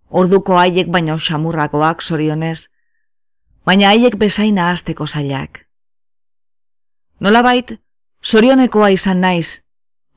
Orduko 0.10 0.58
haiek 0.58 0.90
baino 0.94 1.18
xamurrakoak 1.18 2.02
zorionez, 2.02 2.70
baina 3.66 3.90
haiek 3.90 4.18
bezaina 4.18 4.70
azteko 4.72 5.08
zailak. 5.08 5.66
Nolabait, 7.20 7.78
zorionekoa 8.24 8.90
izan 8.94 9.22
naiz, 9.22 9.64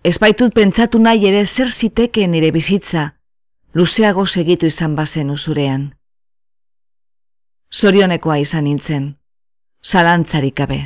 ez 0.05 0.19
baitut 0.19 0.55
pentsatu 0.55 0.99
nahi 0.99 1.29
ere 1.29 1.45
zer 1.47 1.69
ziteke 1.69 2.27
nire 2.27 2.51
bizitza, 2.53 3.13
luzeago 3.75 4.27
segitu 4.27 4.67
izan 4.67 4.97
bazen 4.97 5.31
usurean. 5.31 5.95
Zorionekoa 7.73 8.37
izan 8.43 8.65
nintzen, 8.65 9.17
zalantzarik 9.83 10.55
gabe 10.57 10.83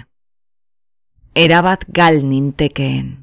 erabat 1.34 1.84
gal 1.88 2.20
nintekeen. 2.26 3.19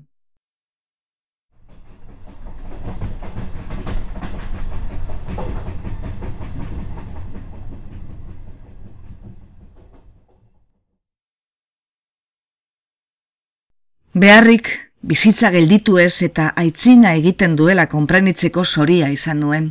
Beharrik, 14.17 14.69
bizitza 15.06 15.51
gelditu 15.53 15.99
ez 16.01 16.23
eta 16.25 16.47
aitzina 16.58 17.12
egiten 17.19 17.56
duela 17.56 17.84
konprenitzeko 17.91 18.63
soria 18.65 19.12
izan 19.13 19.43
nuen. 19.43 19.67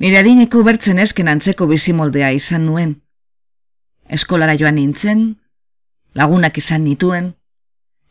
Nire 0.00 0.22
adineko 0.22 0.62
bertzen 0.64 1.02
esken 1.04 1.28
antzeko 1.28 1.66
bizimoldea 1.68 2.30
izan 2.32 2.64
nuen. 2.70 2.94
Eskolara 4.08 4.54
joan 4.56 4.78
nintzen, 4.80 5.26
lagunak 6.16 6.56
izan 6.62 6.86
nituen, 6.88 7.28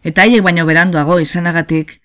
eta 0.05 0.27
haiek 0.27 0.45
baino 0.45 0.67
beranduago 0.69 1.17
izanagatik, 1.25 1.95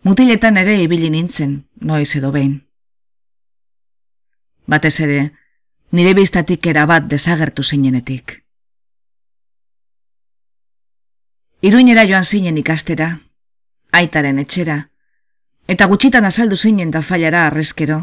mutiletan 0.00 0.56
ere 0.64 0.78
ibili 0.80 1.12
nintzen, 1.12 1.58
noiz 1.84 2.08
edo 2.16 2.32
behin. 2.32 2.56
Batez 4.64 4.96
ere, 5.04 5.20
nire 5.92 6.16
biztatik 6.16 6.72
erabat 6.72 7.12
desagertu 7.12 7.62
zinenetik. 7.62 8.45
Iruinera 11.62 12.04
joan 12.04 12.24
zinen 12.24 12.58
ikastera, 12.58 13.20
aitaren 13.92 14.38
etxera, 14.38 14.76
eta 15.68 15.86
gutxitan 15.86 16.24
azaldu 16.24 16.56
zinen 16.56 16.90
da 16.90 17.02
fallara 17.02 17.46
arrezkero, 17.46 18.02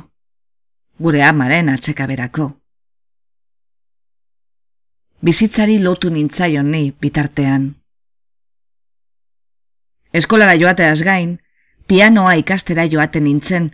gure 1.00 1.24
amaren 1.24 1.70
atzekaberako 1.70 2.54
bizitzari 5.24 5.80
lotu 5.80 6.10
nintzaion 6.10 6.72
ni 6.72 6.92
bitartean. 7.02 7.70
Eskolara 10.14 10.56
joateaz 10.60 11.00
gain, 11.08 11.38
pianoa 11.88 12.34
ikastera 12.42 12.84
joaten 12.92 13.24
nintzen, 13.24 13.70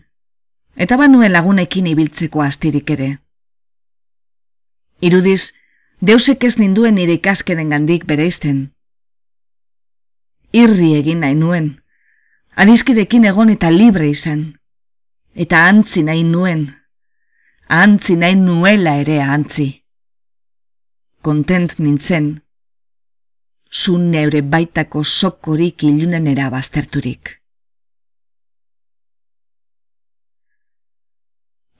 eta 0.77 0.97
banuen 0.97 1.33
lagunekin 1.33 1.89
ibiltzeko 1.89 2.43
astirik 2.45 2.93
ere. 2.93 3.09
Irudiz, 5.01 5.55
deusek 6.05 6.45
ez 6.45 6.59
ninduen 6.61 6.95
nire 6.95 7.17
ikaskeden 7.17 7.73
gandik 7.73 8.05
bereizten. 8.05 8.67
Irri 10.51 10.95
egin 10.97 11.19
nahi 11.21 11.35
nuen, 11.37 11.67
adizkidekin 12.57 13.27
egon 13.29 13.51
eta 13.53 13.69
libre 13.69 14.07
izan, 14.09 14.41
eta 15.37 15.67
antzi 15.69 16.01
nahi 16.03 16.23
nuen, 16.25 16.63
antzi 17.69 18.15
nahi 18.17 18.35
nuela 18.35 18.95
ere 19.03 19.19
antzi. 19.21 19.67
Kontent 21.21 21.75
nintzen, 21.77 22.31
zu 23.69 23.97
neure 23.99 24.41
baitako 24.41 25.03
sokorik 25.03 25.83
ilunenera 25.83 26.49
bazterturik. 26.49 27.35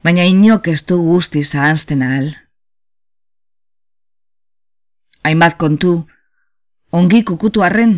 Baina 0.03 0.23
inok 0.29 0.69
ez 0.71 0.86
du 0.86 0.99
guzti 1.01 1.41
zahanzten 1.43 2.05
ahal. 2.05 2.29
Hainbat 5.25 5.58
kontu, 5.58 6.05
ongi 6.91 7.25
kukutu 7.25 7.65
arren, 7.65 7.97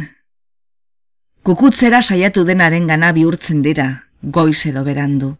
kukutzera 1.43 2.01
saiatu 2.01 2.43
denaren 2.45 2.87
gana 2.87 3.11
bihurtzen 3.17 3.61
dira, 3.65 3.87
goiz 4.21 4.65
edo 4.69 4.83
berandu. 4.85 5.35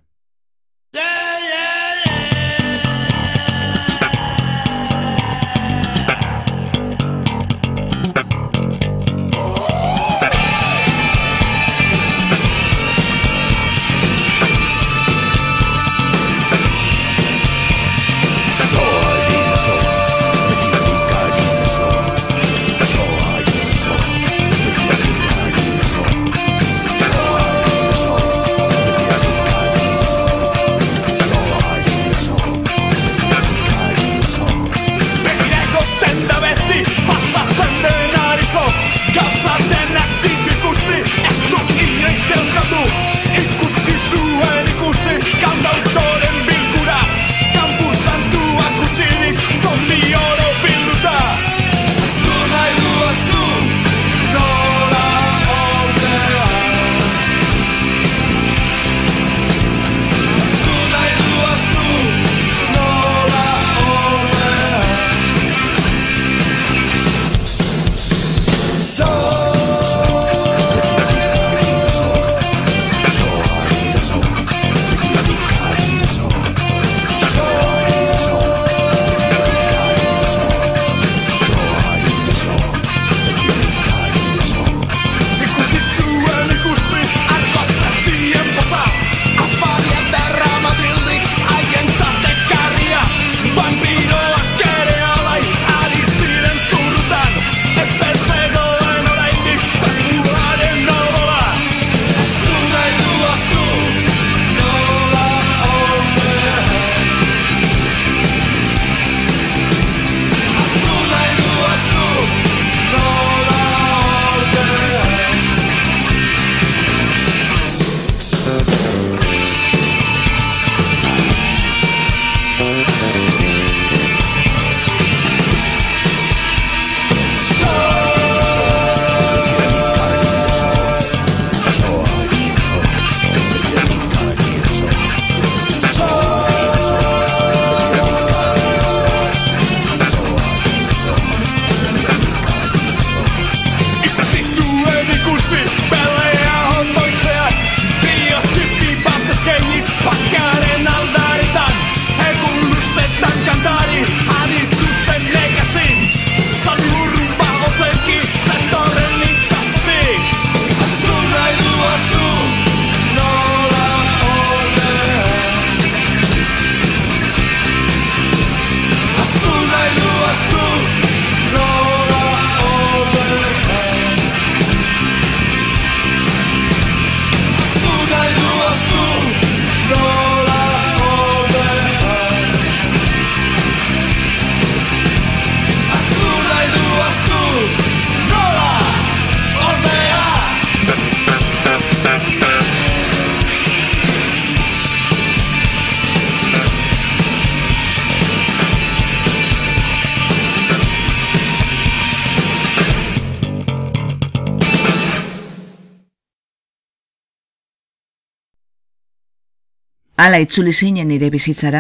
Hala 210.22 210.38
itzuli 210.38 210.70
zinen 210.74 211.08
nire 211.08 211.32
bizitzara. 211.34 211.80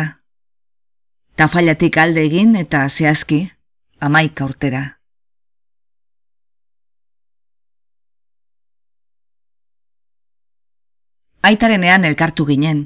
Tafailatik 1.37 1.97
alde 2.01 2.23
egin 2.25 2.55
eta 2.57 2.79
zehazki, 2.89 3.37
amaika 3.99 4.47
urtera. 4.49 4.81
Aitarenean 11.43 12.09
elkartu 12.09 12.47
ginen, 12.49 12.81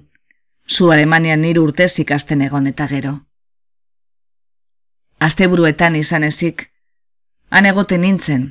zu 0.68 0.92
Alemanian 0.92 1.42
nire 1.48 1.64
urtez 1.64 1.94
ikasten 2.04 2.44
egon 2.44 2.68
eta 2.68 2.92
gero. 2.92 3.16
Asteburuetan 5.20 5.96
izan 5.96 6.28
ezik, 6.28 6.68
han 7.50 7.72
egoten 7.72 8.04
nintzen, 8.04 8.50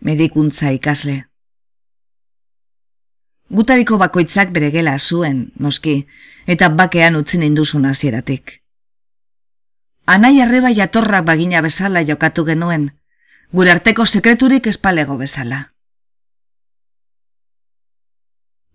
medikuntza 0.00 0.72
ikasle. 0.72 1.29
Gutariko 3.50 3.98
bakoitzak 3.98 4.52
bere 4.54 4.70
gela 4.70 4.94
zuen, 4.98 5.50
noski, 5.58 6.06
eta 6.46 6.68
bakean 6.68 7.16
utzi 7.18 7.38
ninduzun 7.38 7.86
hasieratik. 7.86 8.60
Anai 10.06 10.40
arreba 10.40 10.70
jatorrak 10.70 11.24
bagina 11.26 11.60
bezala 11.60 12.02
jokatu 12.06 12.44
genuen, 12.46 12.92
gure 13.52 13.70
arteko 13.70 14.06
sekreturik 14.06 14.66
espalego 14.66 15.16
bezala. 15.18 15.72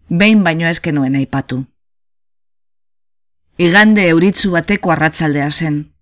Behin 0.10 0.44
baino 0.44 0.68
ez 0.68 0.82
genuen 0.82 1.16
aipatu. 1.16 1.64
Igande 3.58 4.10
euritzu 4.10 4.52
bateko 4.52 4.92
arratzaldea 4.92 5.50
zen. 5.52 5.94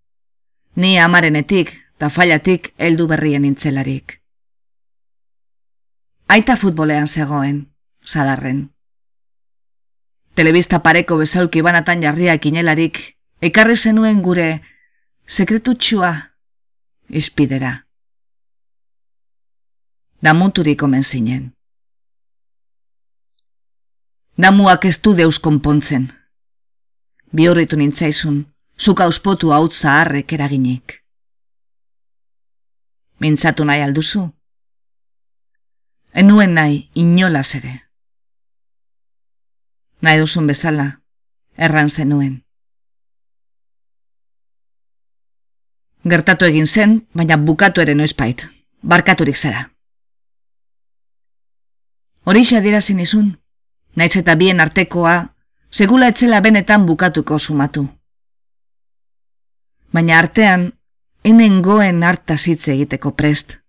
Ni 0.75 0.97
amarenetik, 0.97 1.75
tafailatik 1.97 2.73
heldu 2.77 3.07
berrien 3.07 3.45
intzelarik. 3.45 4.17
Aita 6.27 6.57
futbolean 6.57 7.07
zegoen, 7.07 7.72
sadarren. 8.05 8.69
Telebista 10.35 10.79
pareko 10.83 11.17
bezalki 11.17 11.61
banatan 11.61 12.01
jarriak 12.01 12.45
inelarik, 12.45 12.99
ekarri 13.41 13.75
zenuen 13.77 14.21
gure 14.23 14.61
sekretutxua 15.27 16.13
izpidera. 17.09 17.85
Damuturik 20.23 20.81
omen 20.83 21.03
zinen. 21.03 21.51
Damuak 24.37 24.85
ez 24.85 24.97
du 25.01 25.13
deus 25.13 25.37
konpontzen. 25.39 26.07
Bihurritu 27.35 27.77
nintzaizun, 27.77 28.39
zuk 28.79 29.01
auspotu 29.01 29.51
hau 29.53 29.69
zaharrek 29.69 30.33
eraginik. 30.33 31.03
Mintzatu 33.19 33.65
nahi 33.65 33.81
alduzu? 33.85 34.25
Enuen 36.13 36.53
nahi 36.53 36.89
inolaz 36.95 37.55
ere. 37.55 37.92
Nahi 40.03 40.19
duzun 40.19 40.47
bezala, 40.47 40.99
erran 41.55 41.89
zenuen. 41.89 42.41
Gertatu 46.03 46.43
egin 46.45 46.65
zen, 46.67 46.97
baina 47.15 47.37
bukatu 47.39 47.79
ere 47.81 47.95
noizpait, 47.95 48.43
barkaturik 48.81 49.37
zara. 49.39 49.69
Horixe 52.27 52.57
adierazin 52.57 52.99
izun, 52.99 53.29
nahiz 53.95 54.17
eta 54.19 54.35
bien 54.35 54.59
artekoa, 54.59 55.15
segula 55.71 56.09
etzela 56.11 56.41
benetan 56.43 56.85
bukatuko 56.85 57.39
sumatu. 57.39 57.85
Baina 59.95 60.17
artean, 60.19 60.73
enen 61.23 61.61
goen 61.63 62.03
hartaz 62.03 62.41
hitz 62.47 62.67
egiteko 62.75 63.13
prest. 63.15 63.59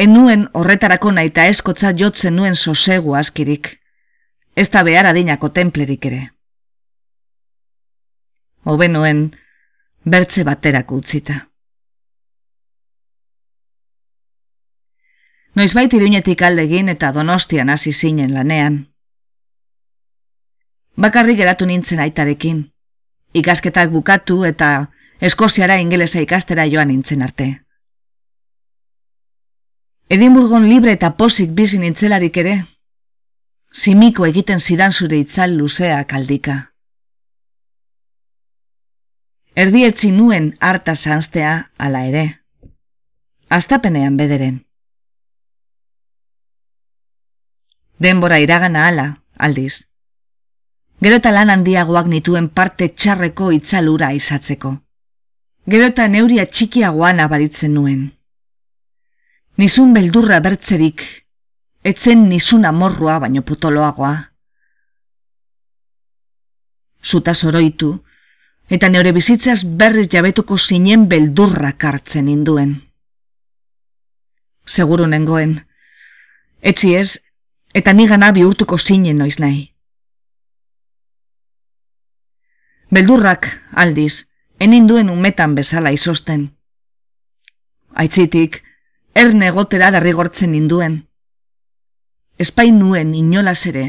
Enuen 0.00 0.48
horretarako 0.56 1.12
nahi 1.12 1.28
eta 1.28 1.44
eskotza 1.52 1.92
jotzen 1.92 2.36
nuen 2.36 2.56
sosegu 2.56 3.12
askirik, 3.20 3.79
ez 4.54 4.70
da 4.70 4.82
behar 4.82 5.06
adinako 5.06 5.50
templerik 5.50 6.04
ere. 6.06 6.20
Hobe 8.64 8.88
nuen, 8.88 9.30
bertze 10.04 10.44
baterako 10.44 11.00
utzita. 11.00 11.46
Noizbait 15.54 15.92
iruñetik 15.92 16.42
aldegin 16.42 16.88
eta 16.88 17.12
donostian 17.12 17.70
hasi 17.70 17.92
zinen 17.92 18.34
lanean. 18.34 18.86
Bakarrik 20.96 21.36
geratu 21.36 21.66
nintzen 21.66 22.00
aitarekin. 22.00 22.70
Ikasketak 23.32 23.90
bukatu 23.90 24.44
eta 24.44 24.90
Eskoziara 25.20 25.76
ingelesa 25.76 26.20
ikastera 26.24 26.64
joan 26.64 26.88
nintzen 26.88 27.22
arte. 27.22 27.46
Edinburgon 30.08 30.64
libre 30.68 30.94
eta 30.96 31.10
posik 31.16 31.52
bizi 31.54 31.78
nintzelarik 31.78 32.36
ere, 32.40 32.54
simiko 33.72 34.26
egiten 34.26 34.60
zidan 34.60 34.92
zure 34.92 35.18
itzal 35.18 35.54
luzea 35.56 36.04
kaldika. 36.04 36.56
Erdietzi 39.54 40.10
nuen 40.12 40.56
harta 40.60 40.94
zanztea 40.94 41.70
ala 41.78 42.04
ere. 42.06 42.40
Aztapenean 43.48 44.16
bederen. 44.16 44.60
Denbora 47.98 48.38
iragana 48.40 48.86
ala, 48.88 49.06
aldiz. 49.36 49.90
Gero 51.02 51.16
eta 51.16 51.32
lan 51.32 51.50
handiagoak 51.50 52.06
nituen 52.06 52.48
parte 52.48 52.88
txarreko 52.88 53.50
itzalura 53.52 54.12
izatzeko. 54.16 54.76
Gero 55.66 55.90
eta 55.90 56.06
neuria 56.08 56.46
txikiagoan 56.46 57.20
abaritzen 57.20 57.74
nuen. 57.74 58.06
Nizun 59.60 59.92
beldurra 59.92 60.40
bertzerik, 60.40 61.04
etzen 61.84 62.28
nizun 62.28 62.64
amorrua 62.64 63.18
baino 63.18 63.42
putoloagoa. 63.42 64.14
Zuta 67.04 67.34
zoroitu, 67.34 67.94
eta 68.68 68.88
neure 68.88 69.12
bizitzaz 69.16 69.64
berriz 69.64 70.08
jabetuko 70.12 70.58
zinen 70.58 71.08
beldurrak 71.08 71.84
hartzen 71.84 72.28
induen. 72.28 72.76
Seguru 74.66 75.06
nengoen, 75.06 75.56
etzi 76.60 76.94
ez, 76.94 77.18
eta 77.74 77.92
nigana 77.92 78.30
bihurtuko 78.36 78.78
zinen 78.78 79.18
noiz 79.18 79.38
nahi. 79.40 79.70
Beldurrak, 82.90 83.46
aldiz, 83.72 84.30
eninduen 84.58 85.10
umetan 85.10 85.54
bezala 85.54 85.92
izosten. 85.94 86.50
Aitzitik, 87.94 88.62
erne 89.14 89.46
egotera 89.50 89.90
derrigortzen 89.94 90.52
ninduen. 90.52 91.09
Espain 92.40 92.78
nuen 92.80 93.10
inolaz 93.14 93.66
ere, 93.68 93.82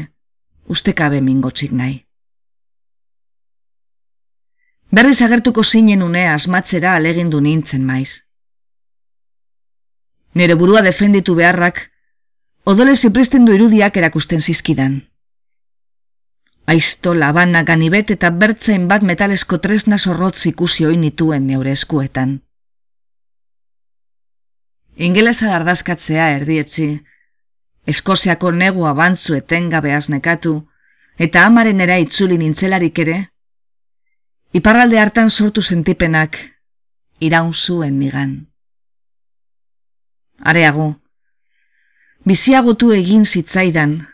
ustekabe 0.68 1.22
mingotzik 1.24 1.70
nahi. 1.72 1.94
Berriz 4.92 5.22
agertuko 5.24 5.62
zinen 5.64 6.02
unea 6.04 6.34
asmatzera 6.34 6.90
alegindu 6.98 7.40
nintzen 7.40 7.86
maiz. 7.88 8.26
Nere 10.34 10.56
burua 10.60 10.82
defenditu 10.84 11.34
beharrak, 11.38 11.80
odole 12.68 12.92
zipristendu 12.94 13.54
irudiak 13.56 13.96
erakusten 13.96 14.44
zizkidan. 14.44 14.98
Aizto, 16.66 17.14
labana, 17.14 17.62
ganibet 17.70 18.12
eta 18.12 18.30
bertzain 18.42 18.84
bat 18.90 19.02
metalesko 19.02 19.58
tresna 19.64 19.96
zorrotz 19.96 20.44
ikusi 20.50 20.84
oin 20.90 21.00
nituen 21.00 21.48
neure 21.48 21.72
eskuetan. 21.72 22.36
Ingelesa 25.08 25.54
ardazkatzea 25.56 26.28
erdietzi, 26.36 26.90
Eskoziako 27.86 28.52
negua 28.52 28.92
bantzu 28.94 29.34
etengabe 29.34 29.90
nekatu, 30.08 30.68
eta 31.18 31.46
amaren 31.46 31.80
era 31.80 31.98
itzuli 31.98 32.38
nintzelarik 32.38 32.98
ere, 32.98 33.28
iparralde 34.52 34.98
hartan 34.98 35.30
sortu 35.30 35.62
sentipenak 35.62 36.38
iraun 37.20 37.52
zuen 37.52 37.98
nigan. 37.98 38.46
Areago, 40.38 41.00
biziagotu 42.24 42.92
egin 42.92 43.24
zitzaidan, 43.24 44.06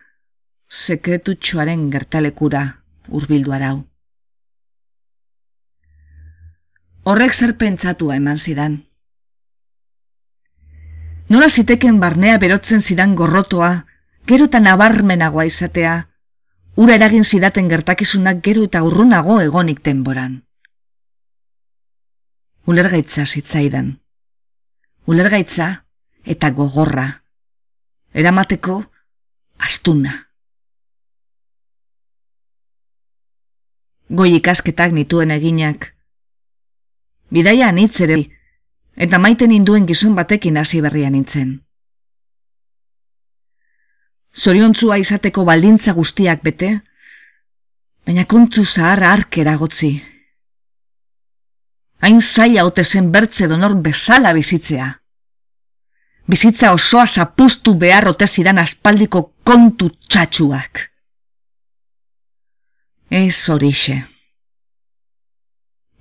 sekretutxoaren 0.68 1.90
gertalekura 1.90 2.64
urbildu 3.09 3.52
arau. 3.52 3.85
Horrek 7.09 7.33
zer 7.33 7.57
pentsatua 7.57 8.16
eman 8.16 8.37
zidan. 8.37 8.88
Nola 11.29 11.49
ziteken 11.49 12.01
barnea 12.01 12.38
berotzen 12.41 12.81
zidan 12.81 13.14
gorrotoa, 13.14 13.85
gero 14.29 14.47
eta 14.49 14.61
nabarmenagoa 14.64 15.45
izatea, 15.45 15.95
ura 16.77 16.95
eragin 16.97 17.25
zidaten 17.25 17.69
gertakizunak 17.69 18.41
gero 18.45 18.64
eta 18.64 18.83
urrunago 18.87 19.41
egonik 19.45 19.83
denboran. 19.85 20.38
Ulergaitza 22.69 23.27
zitzaidan. 23.27 23.99
Ulergaitza 25.09 25.69
eta 26.25 26.51
gogorra. 26.57 27.07
Eramateko 28.12 28.79
astuna. 29.69 30.14
Goi 34.09 34.35
ikasketak 34.41 34.93
nituen 34.97 35.31
eginak, 35.31 35.93
Bidaia 37.29 37.69
anitz 37.69 38.01
ere, 38.01 38.17
eta 38.98 39.18
maiten 39.22 39.54
induen 39.54 39.87
gizon 39.87 40.16
batekin 40.18 40.58
hasi 40.58 40.82
berrian 40.82 41.14
nintzen. 41.14 41.54
Zoriontzua 44.34 44.98
izateko 44.98 45.44
baldintza 45.46 45.94
guztiak 45.94 46.42
bete, 46.42 46.72
baina 48.06 48.26
kontu 48.26 48.64
zaharra 48.66 49.12
arkera 49.14 49.54
gotzi. 49.56 49.92
Hain 52.02 52.20
zaila 52.20 52.64
ote 52.66 52.84
zen 52.84 53.11
bertze 53.14 53.48
donor 53.50 53.76
bezala 53.82 54.32
bizitzea. 54.34 54.90
Bizitza 56.28 56.72
osoa 56.74 57.06
zapustu 57.06 57.74
behar 57.74 58.11
ote 58.11 58.26
zidan 58.26 58.58
aspaldiko 58.58 59.22
kontu 59.42 59.88
txatxuak. 60.11 60.84
Ez 63.11 63.48
horixe. 63.48 63.96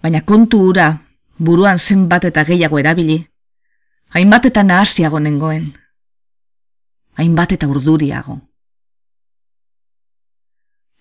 Baina 0.04 0.22
kontu 0.28 0.60
ura 0.70 0.92
buruan 1.38 1.80
zenbat 1.80 2.26
eta 2.26 2.44
gehiago 2.44 2.80
erabili, 2.80 3.28
hainbat 4.10 4.46
eta 4.46 4.64
nahasiago 4.64 5.20
nengoen, 5.20 5.74
hainbat 7.16 7.52
eta 7.58 7.68
urduriago. 7.68 8.42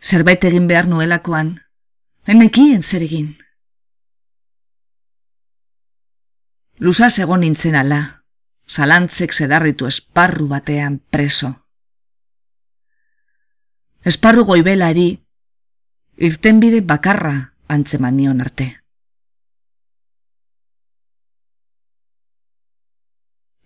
Zerbait 0.02 0.44
egin 0.44 0.68
behar 0.68 0.86
nuelakoan, 0.88 1.56
enekien 2.26 2.82
zer 2.82 3.02
egin. 3.02 3.34
Luzaz 6.78 7.18
egon 7.24 7.40
nintzen 7.40 7.74
ala, 7.74 8.00
zalantzek 8.68 9.32
zedarritu 9.32 9.86
esparru 9.88 10.48
batean 10.48 10.98
preso. 11.10 11.54
Esparru 14.04 14.44
goibelari, 14.44 15.08
irtenbide 16.16 16.82
bakarra 16.84 17.54
antzeman 17.66 18.16
nion 18.16 18.40
arte. 18.40 18.85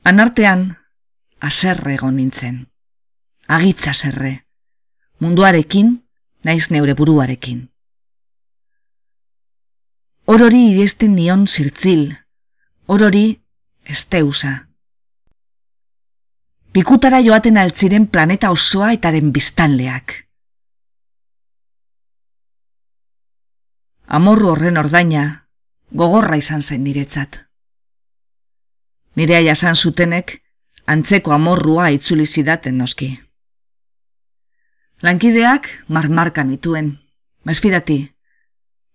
Anartean, 0.02 0.79
aserre 1.40 1.94
egon 1.94 2.16
nintzen. 2.16 2.62
Agitza 3.46 3.92
zerre. 3.92 4.46
Munduarekin, 5.20 5.90
naiz 6.42 6.70
neure 6.72 6.94
buruarekin. 6.96 7.66
Orori 10.25 10.62
iriesten 10.70 11.14
nion 11.18 11.44
zirtzil. 11.46 12.14
Orori 12.87 13.42
esteusa. 13.85 14.54
Pikutara 16.72 17.20
joaten 17.20 17.58
altziren 17.58 18.06
planeta 18.06 18.50
osoa 18.54 18.92
etaren 18.96 19.33
biztanleak. 19.35 20.16
Amorru 24.06 24.48
horren 24.54 24.81
ordaina, 24.81 25.27
gogorra 25.92 26.40
izan 26.40 26.62
zen 26.62 26.85
niretzat. 26.87 27.50
Nirea 29.17 29.40
jasan 29.42 29.77
zutenek, 29.77 30.38
antzeko 30.87 31.33
amorrua 31.33 31.90
itzuli 31.90 32.27
zidaten 32.27 32.79
noski. 32.79 33.11
Lankideak 35.02 35.69
marmarkan 35.88 36.50
ituen, 36.52 36.98
mesfidati, 37.44 38.00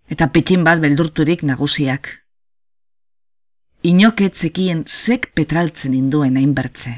eta 0.10 0.28
pekin 0.30 0.64
bat 0.64 0.80
beldurturik 0.84 1.44
nagusiak. 1.44 2.12
Inoketzekien 3.86 4.86
zek 4.86 5.32
petraltzen 5.36 5.94
induen 5.94 6.38
hainbertze. 6.38 6.94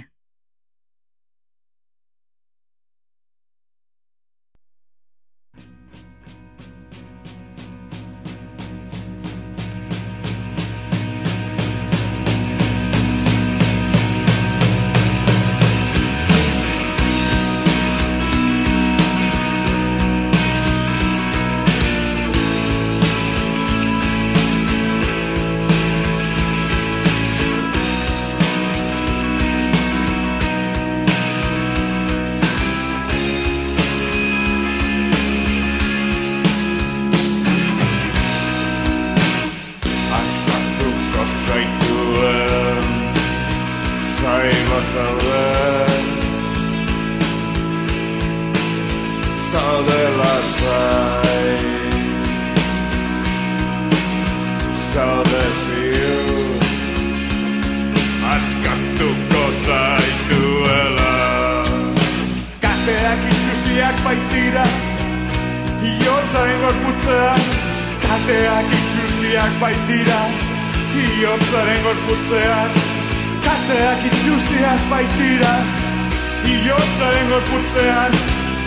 zauden 44.98 46.06
Zaudela 49.52 50.36
zai 50.58 51.50
Zaude 54.94 55.46
ziu 55.62 56.26
Azkatuko 58.34 59.44
zaituela 59.66 61.16
Kateak 62.66 63.22
itxusiak 63.32 63.98
baitira. 64.06 64.66
Iotzaren 65.94 66.60
gorputzean. 66.64 67.42
Kateak 68.06 68.76
itxusiak 68.80 69.58
baitira. 69.62 70.22
Iotzaren 71.06 71.84
gorputzean 71.84 71.84
Iotzaren 71.84 71.84
gorputzean. 71.86 72.97
Te 73.68 73.76
itxusiak 74.08 74.86
baitira 74.90 75.52
Iotzaren 76.48 77.28
gorputzean 77.34 78.16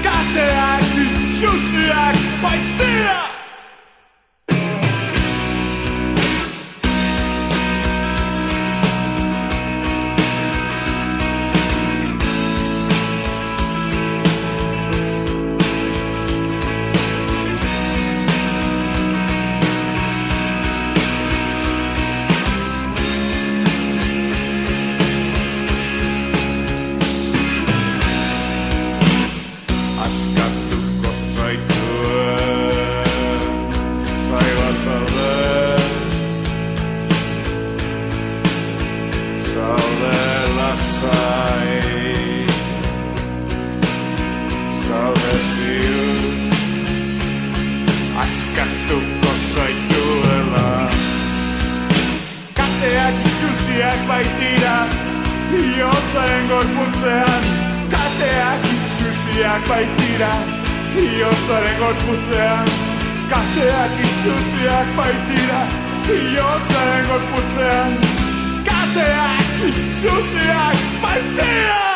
Kateak 0.05 0.94
itxusiak 1.07 2.22
baitira! 2.44 3.29
bihotzean 57.01 57.44
Kateak 57.90 58.62
sucia, 58.96 59.53
baitira 59.68 60.32
tira 60.94 61.30
gorputzean 61.78 62.66
Kateak 63.28 63.96
soy 64.22 64.68
baitira 64.96 65.62
putzear. 66.07 67.07
gorputzean 67.09 67.92
Kateak 68.64 69.46
sucia, 70.01 70.62
baitira 71.03 71.89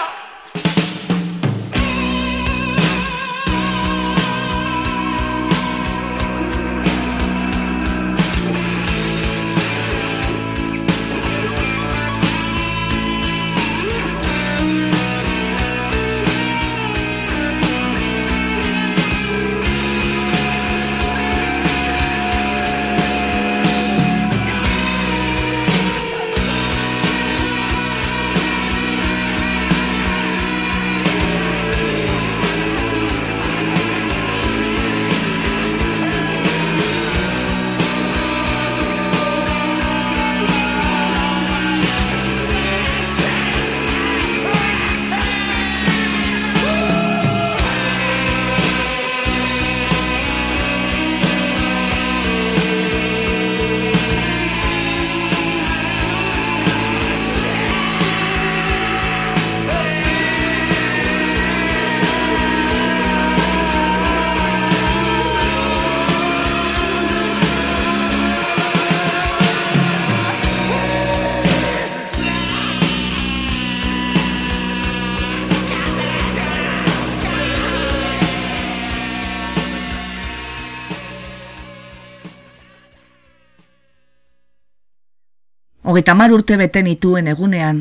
Hogeita 85.85 86.15
mar 86.17 86.33
urte 86.33 86.57
bete 86.57 86.81
nituen 86.81 87.27
egunean, 87.29 87.81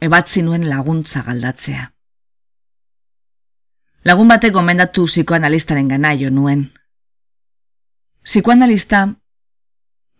ebatzi 0.00 0.40
nuen 0.42 0.62
laguntza 0.64 1.20
galdatzea. 1.26 1.82
Lagun 4.08 4.30
batek 4.32 4.54
gomendatu 4.56 5.04
psikoanalistaren 5.04 5.90
gana 5.92 6.14
jo 6.16 6.30
nuen. 6.32 6.62
Psikoanalista, 8.24 9.02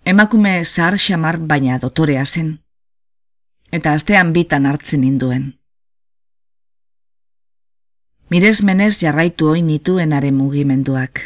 emakume 0.04 0.52
zahar 0.64 0.98
xamar 1.00 1.38
baina 1.40 1.78
dotorea 1.80 2.26
zen, 2.26 2.58
eta 3.72 3.96
astean 3.96 4.34
bitan 4.36 4.68
hartzen 4.68 5.00
ninduen. 5.00 5.48
Mirez 8.28 8.60
menez 8.62 9.00
jarraitu 9.00 9.48
oin 9.48 9.66
nituenaren 9.66 10.36
mugimenduak. 10.36 11.24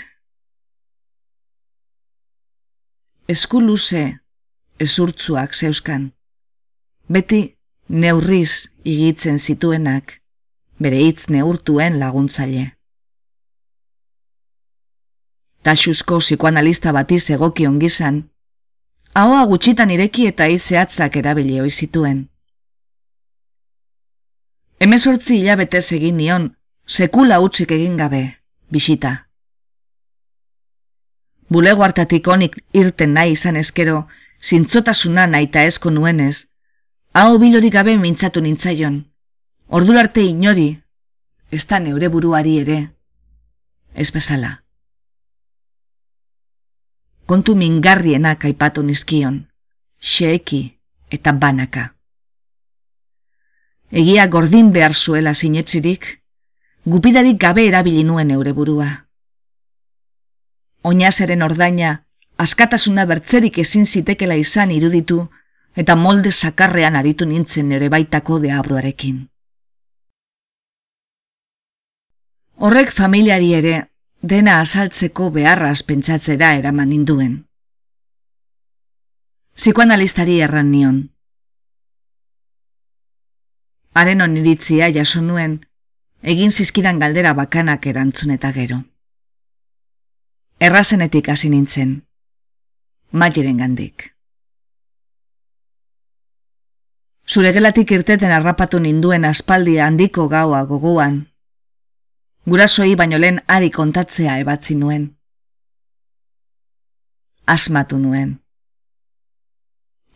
Esku 3.27 3.61
luze, 3.61 4.21
ezurtzuak 4.81 5.55
zeuskan. 5.55 6.13
Beti 7.09 7.57
neurriz 7.89 8.71
igitzen 8.85 9.39
zituenak, 9.39 10.19
bere 10.79 10.99
hitz 11.05 11.29
neurtuen 11.29 11.99
laguntzaile. 12.01 12.73
Taxuzko 15.63 16.19
psikoanalista 16.19 16.93
bati 16.93 17.19
egokion 17.35 17.79
gizan, 17.79 18.23
ahoa 19.15 19.45
gutxitan 19.47 19.91
ireki 19.91 20.27
eta 20.27 20.47
izeatzak 20.47 21.17
erabili 21.17 21.61
ohi 21.61 21.71
zituen. 21.71 22.29
Hemezortzi 24.81 25.41
hilabete 25.41 25.81
egin 25.97 26.17
nion, 26.17 26.55
sekula 26.87 27.41
utzik 27.41 27.73
egin 27.73 27.97
gabe, 27.97 28.39
bisita. 28.71 29.29
Bulego 31.49 31.83
hartatik 31.83 32.29
onik 32.29 32.57
irten 32.73 33.15
nahi 33.15 33.33
izan 33.33 33.57
eskero, 33.57 34.07
zintzotasuna 34.43 35.27
naita 35.27 35.65
esko 35.65 35.91
nuenez, 35.91 36.55
hau 37.13 37.39
bilorik 37.39 37.73
gabe 37.73 37.97
mintzatu 37.99 38.41
nintzaion. 38.41 39.03
Ordurarte 39.69 40.23
inori, 40.23 40.71
ez 41.51 41.67
da 41.67 41.79
neure 41.79 42.09
buruari 42.09 42.59
ere, 42.61 42.79
ez 43.95 44.11
bezala. 44.13 44.63
Kontu 47.29 47.55
mingarrienak 47.55 48.45
aipatu 48.49 48.83
nizkion, 48.83 49.43
xeeki 50.01 50.63
eta 51.11 51.33
banaka. 51.33 51.93
Egia 53.91 54.27
gordin 54.29 54.73
behar 54.73 54.95
zuela 54.95 55.35
sinetzirik, 55.35 56.23
gupidarik 56.85 57.39
gabe 57.41 57.67
erabili 57.69 58.05
nuen 58.05 58.31
eure 58.31 58.53
burua. 58.53 58.89
Oinazaren 60.85 61.43
ordaina, 61.43 62.08
askatasuna 62.39 63.05
bertzerik 63.07 63.59
ezin 63.59 63.87
zitekela 63.87 64.35
izan 64.39 64.71
iruditu 64.71 65.25
eta 65.77 65.97
molde 65.97 66.31
sakarrean 66.31 66.97
aritu 66.97 67.27
nintzen 67.27 67.73
ere 67.73 67.89
baitako 67.89 68.39
deabruarekin. 68.45 69.19
Horrek 72.59 72.91
familiari 72.95 73.53
ere 73.55 73.75
dena 74.23 74.61
azaltzeko 74.61 75.31
beharra 75.35 75.73
pentsatzera 75.87 76.55
eraman 76.59 76.91
ninduen. 76.91 77.37
Psikoanalistari 79.55 80.41
erran 80.41 80.71
nion. 80.71 80.99
Haren 83.95 84.21
oniritzia 84.23 84.91
jaso 84.95 85.23
nuen, 85.23 85.61
egin 86.23 86.51
zizkidan 86.51 86.99
galdera 86.99 87.33
bakanak 87.35 87.87
erantzun 87.87 88.31
eta 88.31 88.53
gero. 88.53 88.83
Errazenetik 90.59 91.29
hasi 91.29 91.51
nintzen 91.51 92.08
maieren 93.11 93.59
gandik. 93.59 94.15
Zure 97.29 97.53
gelatik 97.53 97.91
irteten 97.93 98.33
harrapatu 98.33 98.81
ninduen 98.81 99.25
aspaldia 99.29 99.87
handiko 99.87 100.29
gaua 100.29 100.63
goguan. 100.65 101.27
Gurasoi 102.49 102.95
baino 102.97 103.19
lehen 103.19 103.43
ari 103.47 103.71
kontatzea 103.71 104.39
ebatzi 104.41 104.75
nuen. 104.75 105.11
Asmatu 107.45 107.99
nuen. 107.99 108.39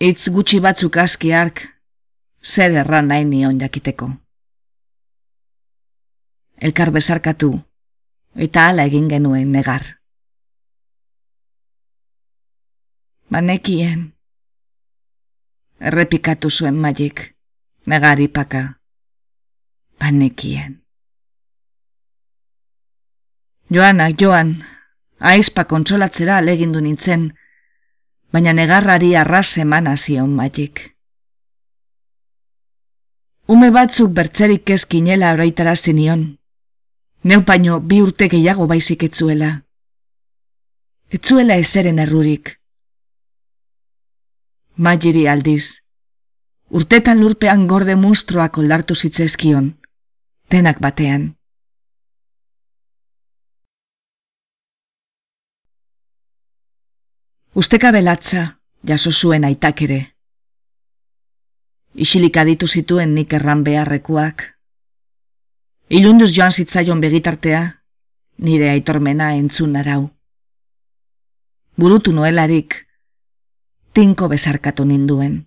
Itz 0.01 0.30
gutxi 0.32 0.61
batzuk 0.61 0.97
aski 0.97 1.32
ark, 1.36 1.61
zer 2.43 2.72
erran 2.80 3.12
nahi 3.12 3.24
nion 3.24 3.61
jakiteko. 3.61 4.09
Elkar 6.57 6.90
bezarkatu, 6.90 7.53
eta 8.34 8.68
hala 8.68 8.88
egin 8.88 9.09
genuen 9.12 9.53
negar. 9.53 10.01
Banekien. 13.32 14.12
Errepikatu 15.80 16.50
zuen 16.50 16.76
magik, 16.76 17.22
negari 17.88 18.28
paka. 18.28 18.60
Banekien. 19.96 20.82
Joanak, 23.72 24.20
joan, 24.20 24.52
aizpa 25.16 25.64
kontsolatzera 25.64 26.36
alegindu 26.42 26.84
nintzen, 26.84 27.30
baina 28.36 28.52
negarrari 28.52 29.14
arras 29.16 29.56
eman 29.56 29.88
zion 29.96 30.36
magik. 30.36 30.92
Ume 33.48 33.70
batzuk 33.72 34.12
bertzerik 34.12 34.68
ezkinela 34.76 35.32
oroitara 35.32 35.72
zenion. 35.76 36.36
Neupaino 37.24 37.80
bi 37.80 38.04
urte 38.04 38.28
gehiago 38.28 38.66
baizik 38.66 39.08
etzuela. 39.08 39.62
Etzuela 41.08 41.56
ezeren 41.56 41.98
errurik. 41.98 42.58
Magiri 44.82 45.28
aldiz. 45.30 45.78
Urtetan 46.74 47.20
lurpean 47.22 47.68
gorde 47.70 47.94
mustroak 47.94 48.56
oldartu 48.58 48.96
zitzezkion, 48.98 49.68
denak 50.50 50.80
batean. 50.82 51.28
Usteka 57.54 57.94
belatza, 57.94 58.44
jaso 58.82 59.12
zuen 59.12 59.46
aitak 59.46 59.86
ere. 59.86 60.02
Isilik 61.94 62.42
aditu 62.42 62.66
zituen 62.66 63.14
nik 63.14 63.38
erran 63.38 63.62
beharrekuak. 63.62 64.48
Ilunduz 65.94 66.32
joan 66.34 66.50
zitzaion 66.50 66.98
begitartea, 66.98 67.66
nire 68.38 68.74
aitormena 68.74 69.36
entzun 69.38 69.76
arau. 69.76 70.08
Burutu 71.76 72.10
noelarik, 72.10 72.82
tinko 73.93 74.28
bezarkatu 74.28 74.84
ninduen. 74.84 75.47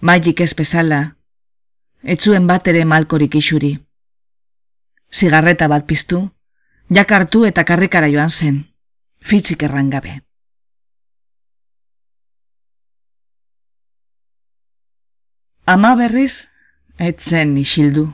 Magik 0.00 0.40
ez 0.40 0.54
bezala, 0.56 1.16
etzuen 2.02 2.46
bat 2.46 2.68
ere 2.68 2.84
malkorik 2.84 3.36
isuri. 3.36 3.74
Zigarreta 5.12 5.68
bat 5.68 5.86
piztu, 5.86 6.20
jakartu 6.90 7.44
eta 7.44 7.64
karrikara 7.64 8.08
joan 8.12 8.30
zen, 8.30 8.64
fitzik 9.20 9.62
errangabe. 9.62 10.20
Ama 15.66 15.94
berriz, 15.96 16.48
etzen 16.98 17.56
isildu. 17.56 18.10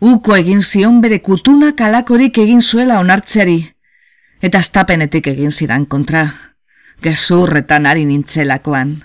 Uko 0.00 0.36
egin 0.36 0.62
zion 0.62 1.00
bere 1.00 1.20
kutuna 1.20 1.74
kalakorik 1.76 2.38
egin 2.38 2.62
zuela 2.62 2.98
onartzeari, 3.00 3.58
eta 4.40 4.60
estapenetik 4.64 5.28
egin 5.32 5.52
zidan 5.52 5.84
kontra, 5.84 6.24
gezurretan 7.02 7.86
ari 7.86 8.04
nintzelakoan. 8.04 9.04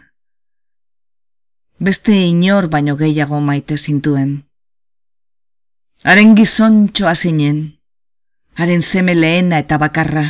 Beste 1.80 2.12
inor 2.12 2.68
baino 2.70 2.96
gehiago 2.98 3.40
maite 3.40 3.78
zintuen. 3.78 4.44
Haren 6.04 6.36
gizon 6.36 6.90
txoa 6.94 7.16
zinen, 7.16 7.80
haren 8.56 8.82
zeme 8.82 9.16
lehena 9.16 9.60
eta 9.60 9.78
bakarra, 9.78 10.26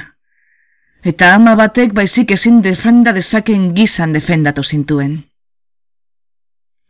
eta 1.04 1.34
ama 1.36 1.56
batek 1.56 1.94
baizik 1.94 2.32
ezin 2.32 2.62
defenda 2.62 3.14
dezaken 3.14 3.74
gizan 3.76 4.14
defendatu 4.14 4.64
zintuen. 4.64 5.26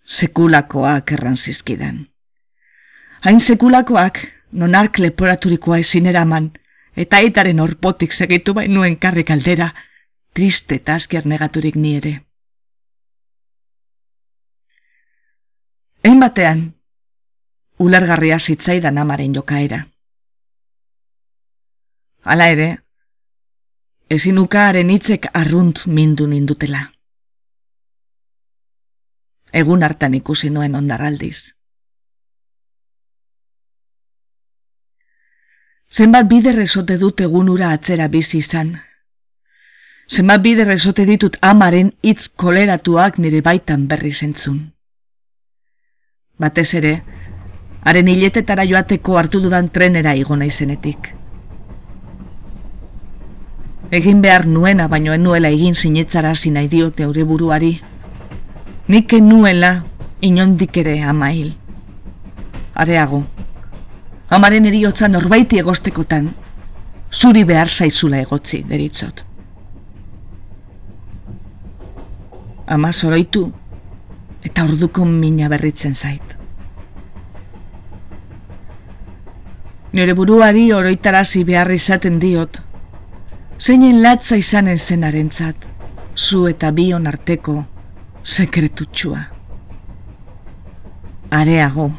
Sekulakoak 0.06 1.12
erran 1.12 1.36
zizkidan. 1.38 2.08
Hain 3.22 3.40
sekulakoak, 3.40 4.20
nonark 4.52 5.00
leporaturikoa 5.00 5.80
ezin 5.84 6.08
eraman, 6.08 6.52
eta 6.96 7.20
etaren 7.20 7.60
orpotik 7.60 8.16
segitu 8.16 8.56
bainuen 8.56 8.96
karri 8.98 9.24
kaldera, 9.24 9.74
triste 10.40 10.76
eta 10.80 10.94
azker 10.96 11.26
negaturik 11.28 11.76
ni 11.76 11.98
ere. 11.98 12.14
Ein 16.08 16.22
batean, 16.24 16.62
ulergarria 17.84 18.38
zitzaidan 18.40 19.02
amaren 19.04 19.36
jokaera. 19.36 19.82
Hala 22.24 22.48
ere, 22.56 22.70
ezin 24.08 24.40
ukaaren 24.40 24.96
hitzek 24.96 25.28
arrunt 25.34 25.84
mindu 26.00 26.32
nindutela. 26.32 26.86
Egun 29.52 29.84
hartan 29.84 30.16
ikusi 30.24 30.56
nuen 30.56 30.76
ondarraldiz. 30.76 31.50
Zenbat 35.92 36.32
bider 36.32 36.64
esote 36.64 36.96
dut 37.02 37.28
egunura 37.28 37.76
atzera 37.76 38.08
bizi 38.08 38.40
izan. 38.40 38.78
Zenbat 40.10 40.42
bider 40.42 40.70
esote 40.74 41.06
ditut 41.06 41.36
amaren 41.46 41.92
hitz 42.02 42.32
koleratuak 42.34 43.20
nire 43.22 43.44
baitan 43.46 43.86
berri 43.88 44.10
zentzun. 44.10 44.58
Batez 46.42 46.74
ere, 46.80 46.94
haren 47.86 48.10
hiletetara 48.10 48.66
joateko 48.66 49.20
hartu 49.20 49.42
dudan 49.44 49.70
trenera 49.70 50.16
igona 50.18 50.48
izenetik. 50.50 51.12
Egin 53.92 54.22
behar 54.26 54.48
nuena 54.48 54.88
baino 54.88 55.14
enuela 55.14 55.50
egin 55.50 55.76
sinetzara 55.76 56.34
nahi 56.52 56.68
diote 56.68 57.04
aure 57.04 57.24
buruari. 57.24 57.80
Nik 58.88 59.14
nuela 59.14 59.84
inondik 60.22 60.78
ere 60.78 61.04
amail. 61.04 61.54
Areago, 62.74 63.24
amaren 64.30 64.66
eriotza 64.66 65.08
norbaiti 65.08 65.60
egostekotan, 65.60 66.34
zuri 67.12 67.44
behar 67.44 67.70
zaizula 67.70 68.22
egotzi, 68.22 68.64
deritzot. 68.64 69.29
Ama 72.70 72.92
zoroitu, 72.94 73.48
eta 74.46 74.64
orduko 74.64 75.06
mina 75.06 75.50
berritzen 75.50 75.96
zait. 75.96 76.36
Nire 79.94 80.14
buruari 80.14 80.68
oroitarazi 80.74 81.42
behar 81.48 81.72
izaten 81.74 82.20
diot, 82.22 82.60
zeinen 83.58 84.04
latza 84.04 84.38
izanen 84.38 84.78
zenaren 84.78 85.32
zat, 85.34 85.66
zu 86.16 86.46
eta 86.48 86.70
bion 86.72 87.08
arteko 87.10 87.64
sekretutxua. 88.24 89.24
Areago, 91.34 91.90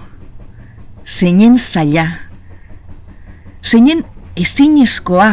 zeinen 1.05 1.59
zaila, 1.59 2.07
zeinen 3.63 4.05
ezinezkoa 4.39 5.33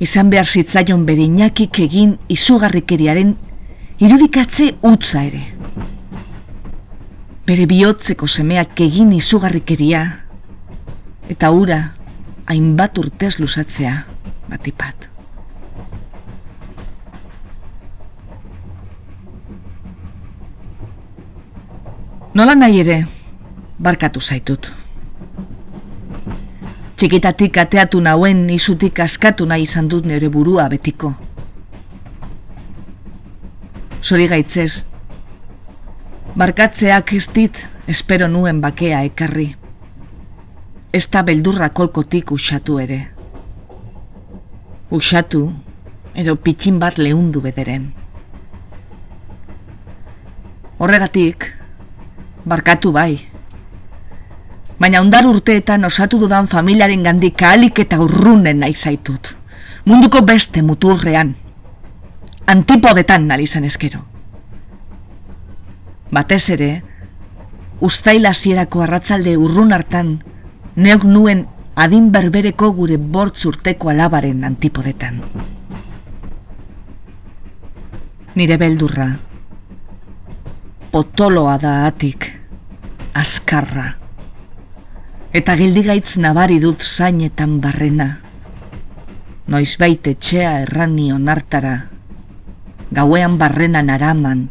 izan 0.00 0.32
behar 0.32 0.48
zitzaion 0.48 1.04
bere 1.04 1.28
inakik 1.28 1.82
egin 1.84 2.16
izugarrikeriaren 2.32 3.36
irudikatze 3.98 4.74
utza 4.86 5.24
ere. 5.26 5.42
Bere 7.48 7.66
bihotzeko 7.66 8.28
semeak 8.30 8.78
egin 8.84 9.10
izugarrikeria 9.16 10.02
eta 11.32 11.50
ura 11.50 11.80
hainbat 12.46 12.98
urtez 13.02 13.38
luzatzea 13.40 13.94
batipat. 14.48 15.08
Nola 22.38 22.54
nahi 22.54 22.78
ere, 22.84 23.00
barkatu 23.82 24.20
zaitut. 24.22 24.68
Txikitatik 26.98 27.56
ateatu 27.58 27.98
nauen 28.02 28.44
izutik 28.50 29.00
askatu 29.02 29.46
nahi 29.46 29.66
izan 29.66 29.88
dut 29.90 30.06
nire 30.06 30.30
burua 30.30 30.68
betiko. 30.70 31.16
Zori 34.02 34.28
gaitzez, 34.30 34.86
barkatzeak 36.38 37.12
ez 37.16 37.26
dit 37.34 37.56
espero 37.90 38.28
nuen 38.30 38.60
bakea 38.62 39.00
ekarri. 39.08 39.48
Ez 40.94 41.08
da 41.10 41.24
beldurra 41.26 41.68
kolkotik 41.74 42.30
usatu 42.30 42.78
ere. 42.78 43.00
Usatu, 44.94 45.42
edo 46.14 46.36
pitxin 46.36 46.78
bat 46.78 46.98
lehundu 46.98 47.42
bederen. 47.42 47.90
Horregatik, 50.78 51.48
barkatu 52.46 52.94
bai, 52.94 53.18
baina 54.78 55.02
ondar 55.02 55.26
urteetan 55.26 55.84
osatu 55.84 56.22
dudan 56.22 56.46
familiaren 56.46 57.02
gandik 57.02 57.42
ahalik 57.42 57.82
eta 57.82 57.98
urrunen 57.98 58.62
nahi 58.62 58.78
zaitut. 58.78 59.34
Munduko 59.84 60.22
beste 60.22 60.62
muturrean, 60.62 61.34
antipodetan 62.48 63.26
nalizan 63.28 63.66
eskero. 63.68 64.00
Batez 66.10 66.48
ere, 66.54 66.70
ustaila 67.84 68.32
zierako 68.32 68.80
arratzalde 68.86 69.34
urrun 69.36 69.74
hartan, 69.76 70.14
neok 70.76 71.04
nuen 71.04 71.44
adin 71.76 72.08
berbereko 72.14 72.70
gure 72.72 72.96
bortz 72.96 73.44
urteko 73.50 73.92
alabaren 73.92 74.46
antipodetan. 74.48 75.20
Nire 78.38 78.56
beldurra, 78.56 79.10
potoloa 80.90 81.58
da 81.60 81.74
atik, 81.90 82.30
azkarra, 83.12 83.90
eta 85.36 85.58
gildigaitz 85.60 86.16
nabari 86.16 86.56
dut 86.64 86.80
zainetan 86.80 87.60
barrena. 87.60 88.08
Noiz 89.52 89.76
baite 89.80 90.14
txea 90.16 90.58
errani 90.64 91.10
onartara, 91.12 91.76
gauean 92.90 93.38
barrena 93.38 93.82
naraman, 93.82 94.48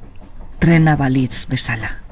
trena 0.59 0.95
balitz 0.95 1.45
bezala. 1.49 2.06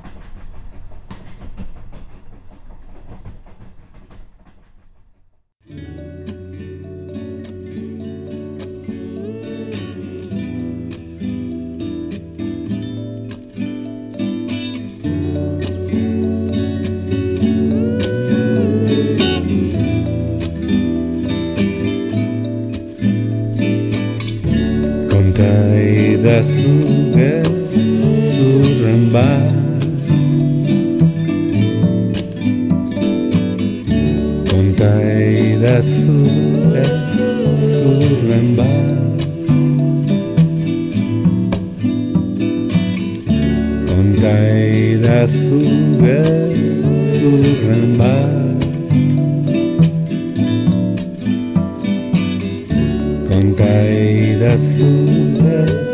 da 26.26 26.42
fuga 26.42 27.44
zurren 28.34 29.04
bat 29.14 29.84
Konta 34.50 34.90
fuga 35.06 35.76
zure 35.92 36.86
zurren 37.70 38.48
bat 38.58 39.22
fuga 43.86 44.36
eida 44.58 45.20
zure 45.38 46.20
zurren 47.22 47.98
bat 48.02 48.70
das 54.40 54.70
fugas 54.78 55.85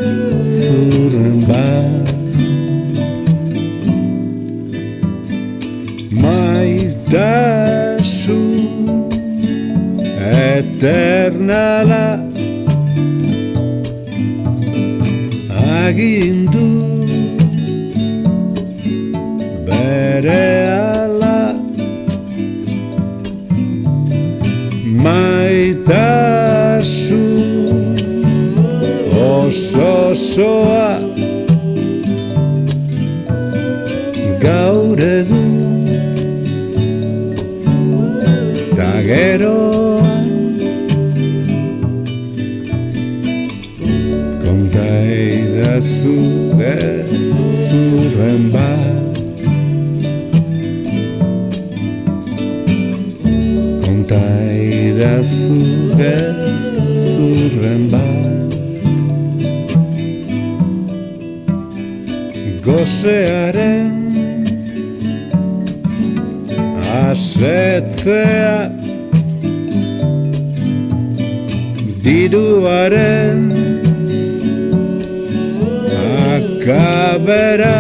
la 11.52 11.84
la. 11.84 12.11
Diruaren 72.12 73.40
akabera 76.36 77.76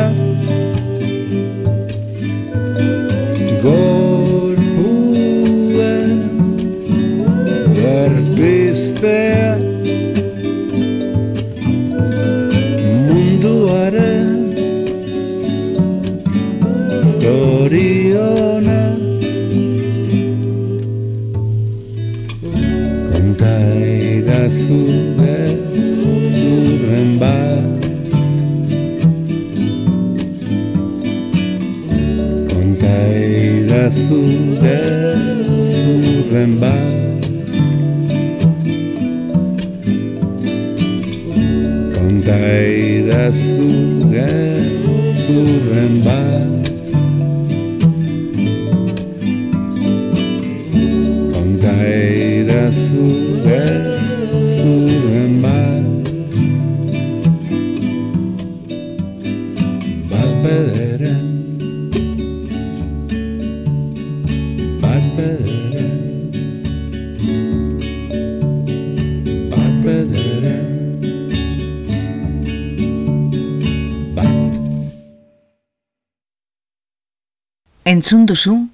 duzu 78.32 78.69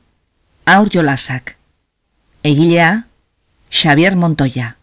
Aur 0.65 0.89
Jolasak. 0.93 1.55
Egilea 2.43 3.07
Xavier 3.71 4.15
Montoya. 4.15 4.75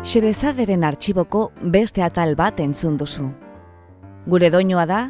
Xerezaderen 0.00 0.88
artxiboko 0.88 1.50
beste 1.60 2.00
atal 2.02 2.32
bat 2.34 2.64
entzun 2.64 2.96
duzu. 2.96 3.28
Gure 4.24 4.48
doinoa 4.48 4.88
da 4.88 5.08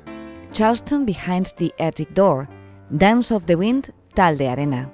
Charleston 0.52 1.06
Behind 1.06 1.46
the 1.56 1.72
Attic 1.78 2.14
Door, 2.14 2.48
Dance 2.90 3.34
of 3.34 3.46
the 3.46 3.56
Wind 3.56 3.92
taldearena. 4.14 4.90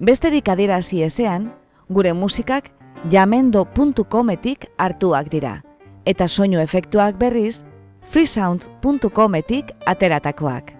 Besterik 0.00 0.48
adierazi 0.48 1.02
ezean, 1.02 1.52
gure 1.88 2.12
musikak 2.12 2.72
jamendo.cometik 3.10 4.70
hartuak 4.78 5.28
dira, 5.30 5.62
eta 6.04 6.28
soinu 6.28 6.60
efektuak 6.60 7.18
berriz 7.18 7.64
freesound.cometik 8.02 9.74
ateratakoak. 9.86 10.72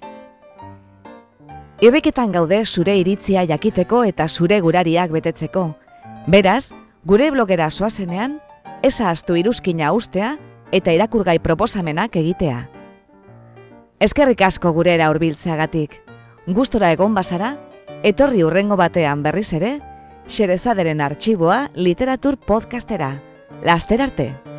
Irriketan 1.82 2.32
gaude 2.32 2.66
zure 2.66 2.98
iritzia 2.98 3.46
jakiteko 3.46 4.04
eta 4.08 4.28
zure 4.30 4.62
gurariak 4.62 5.12
betetzeko. 5.12 5.76
Beraz, 6.28 6.72
gure 7.06 7.32
blogera 7.32 7.70
soazenean, 7.70 8.40
eza 8.82 9.10
astu 9.10 9.36
iruzkina 9.36 9.92
ustea 9.94 10.38
eta 10.72 10.92
irakurgai 10.96 11.40
proposamenak 11.40 12.16
egitea. 12.16 12.70
Eskerrik 14.00 14.42
asko 14.42 14.72
gurera 14.74 15.10
hurbiltzeagatik. 15.12 16.02
Gustora 16.48 16.92
egon 16.96 17.14
bazara, 17.14 17.58
etorri 18.04 18.44
urrengo 18.44 18.76
batean 18.76 19.24
berriz 19.24 19.52
ere, 19.54 19.80
Xerezaderen 20.28 21.02
artxiboa 21.06 21.70
literatur 21.76 22.38
podcastera. 22.38 23.14
Laster 23.64 24.02
arte! 24.02 24.55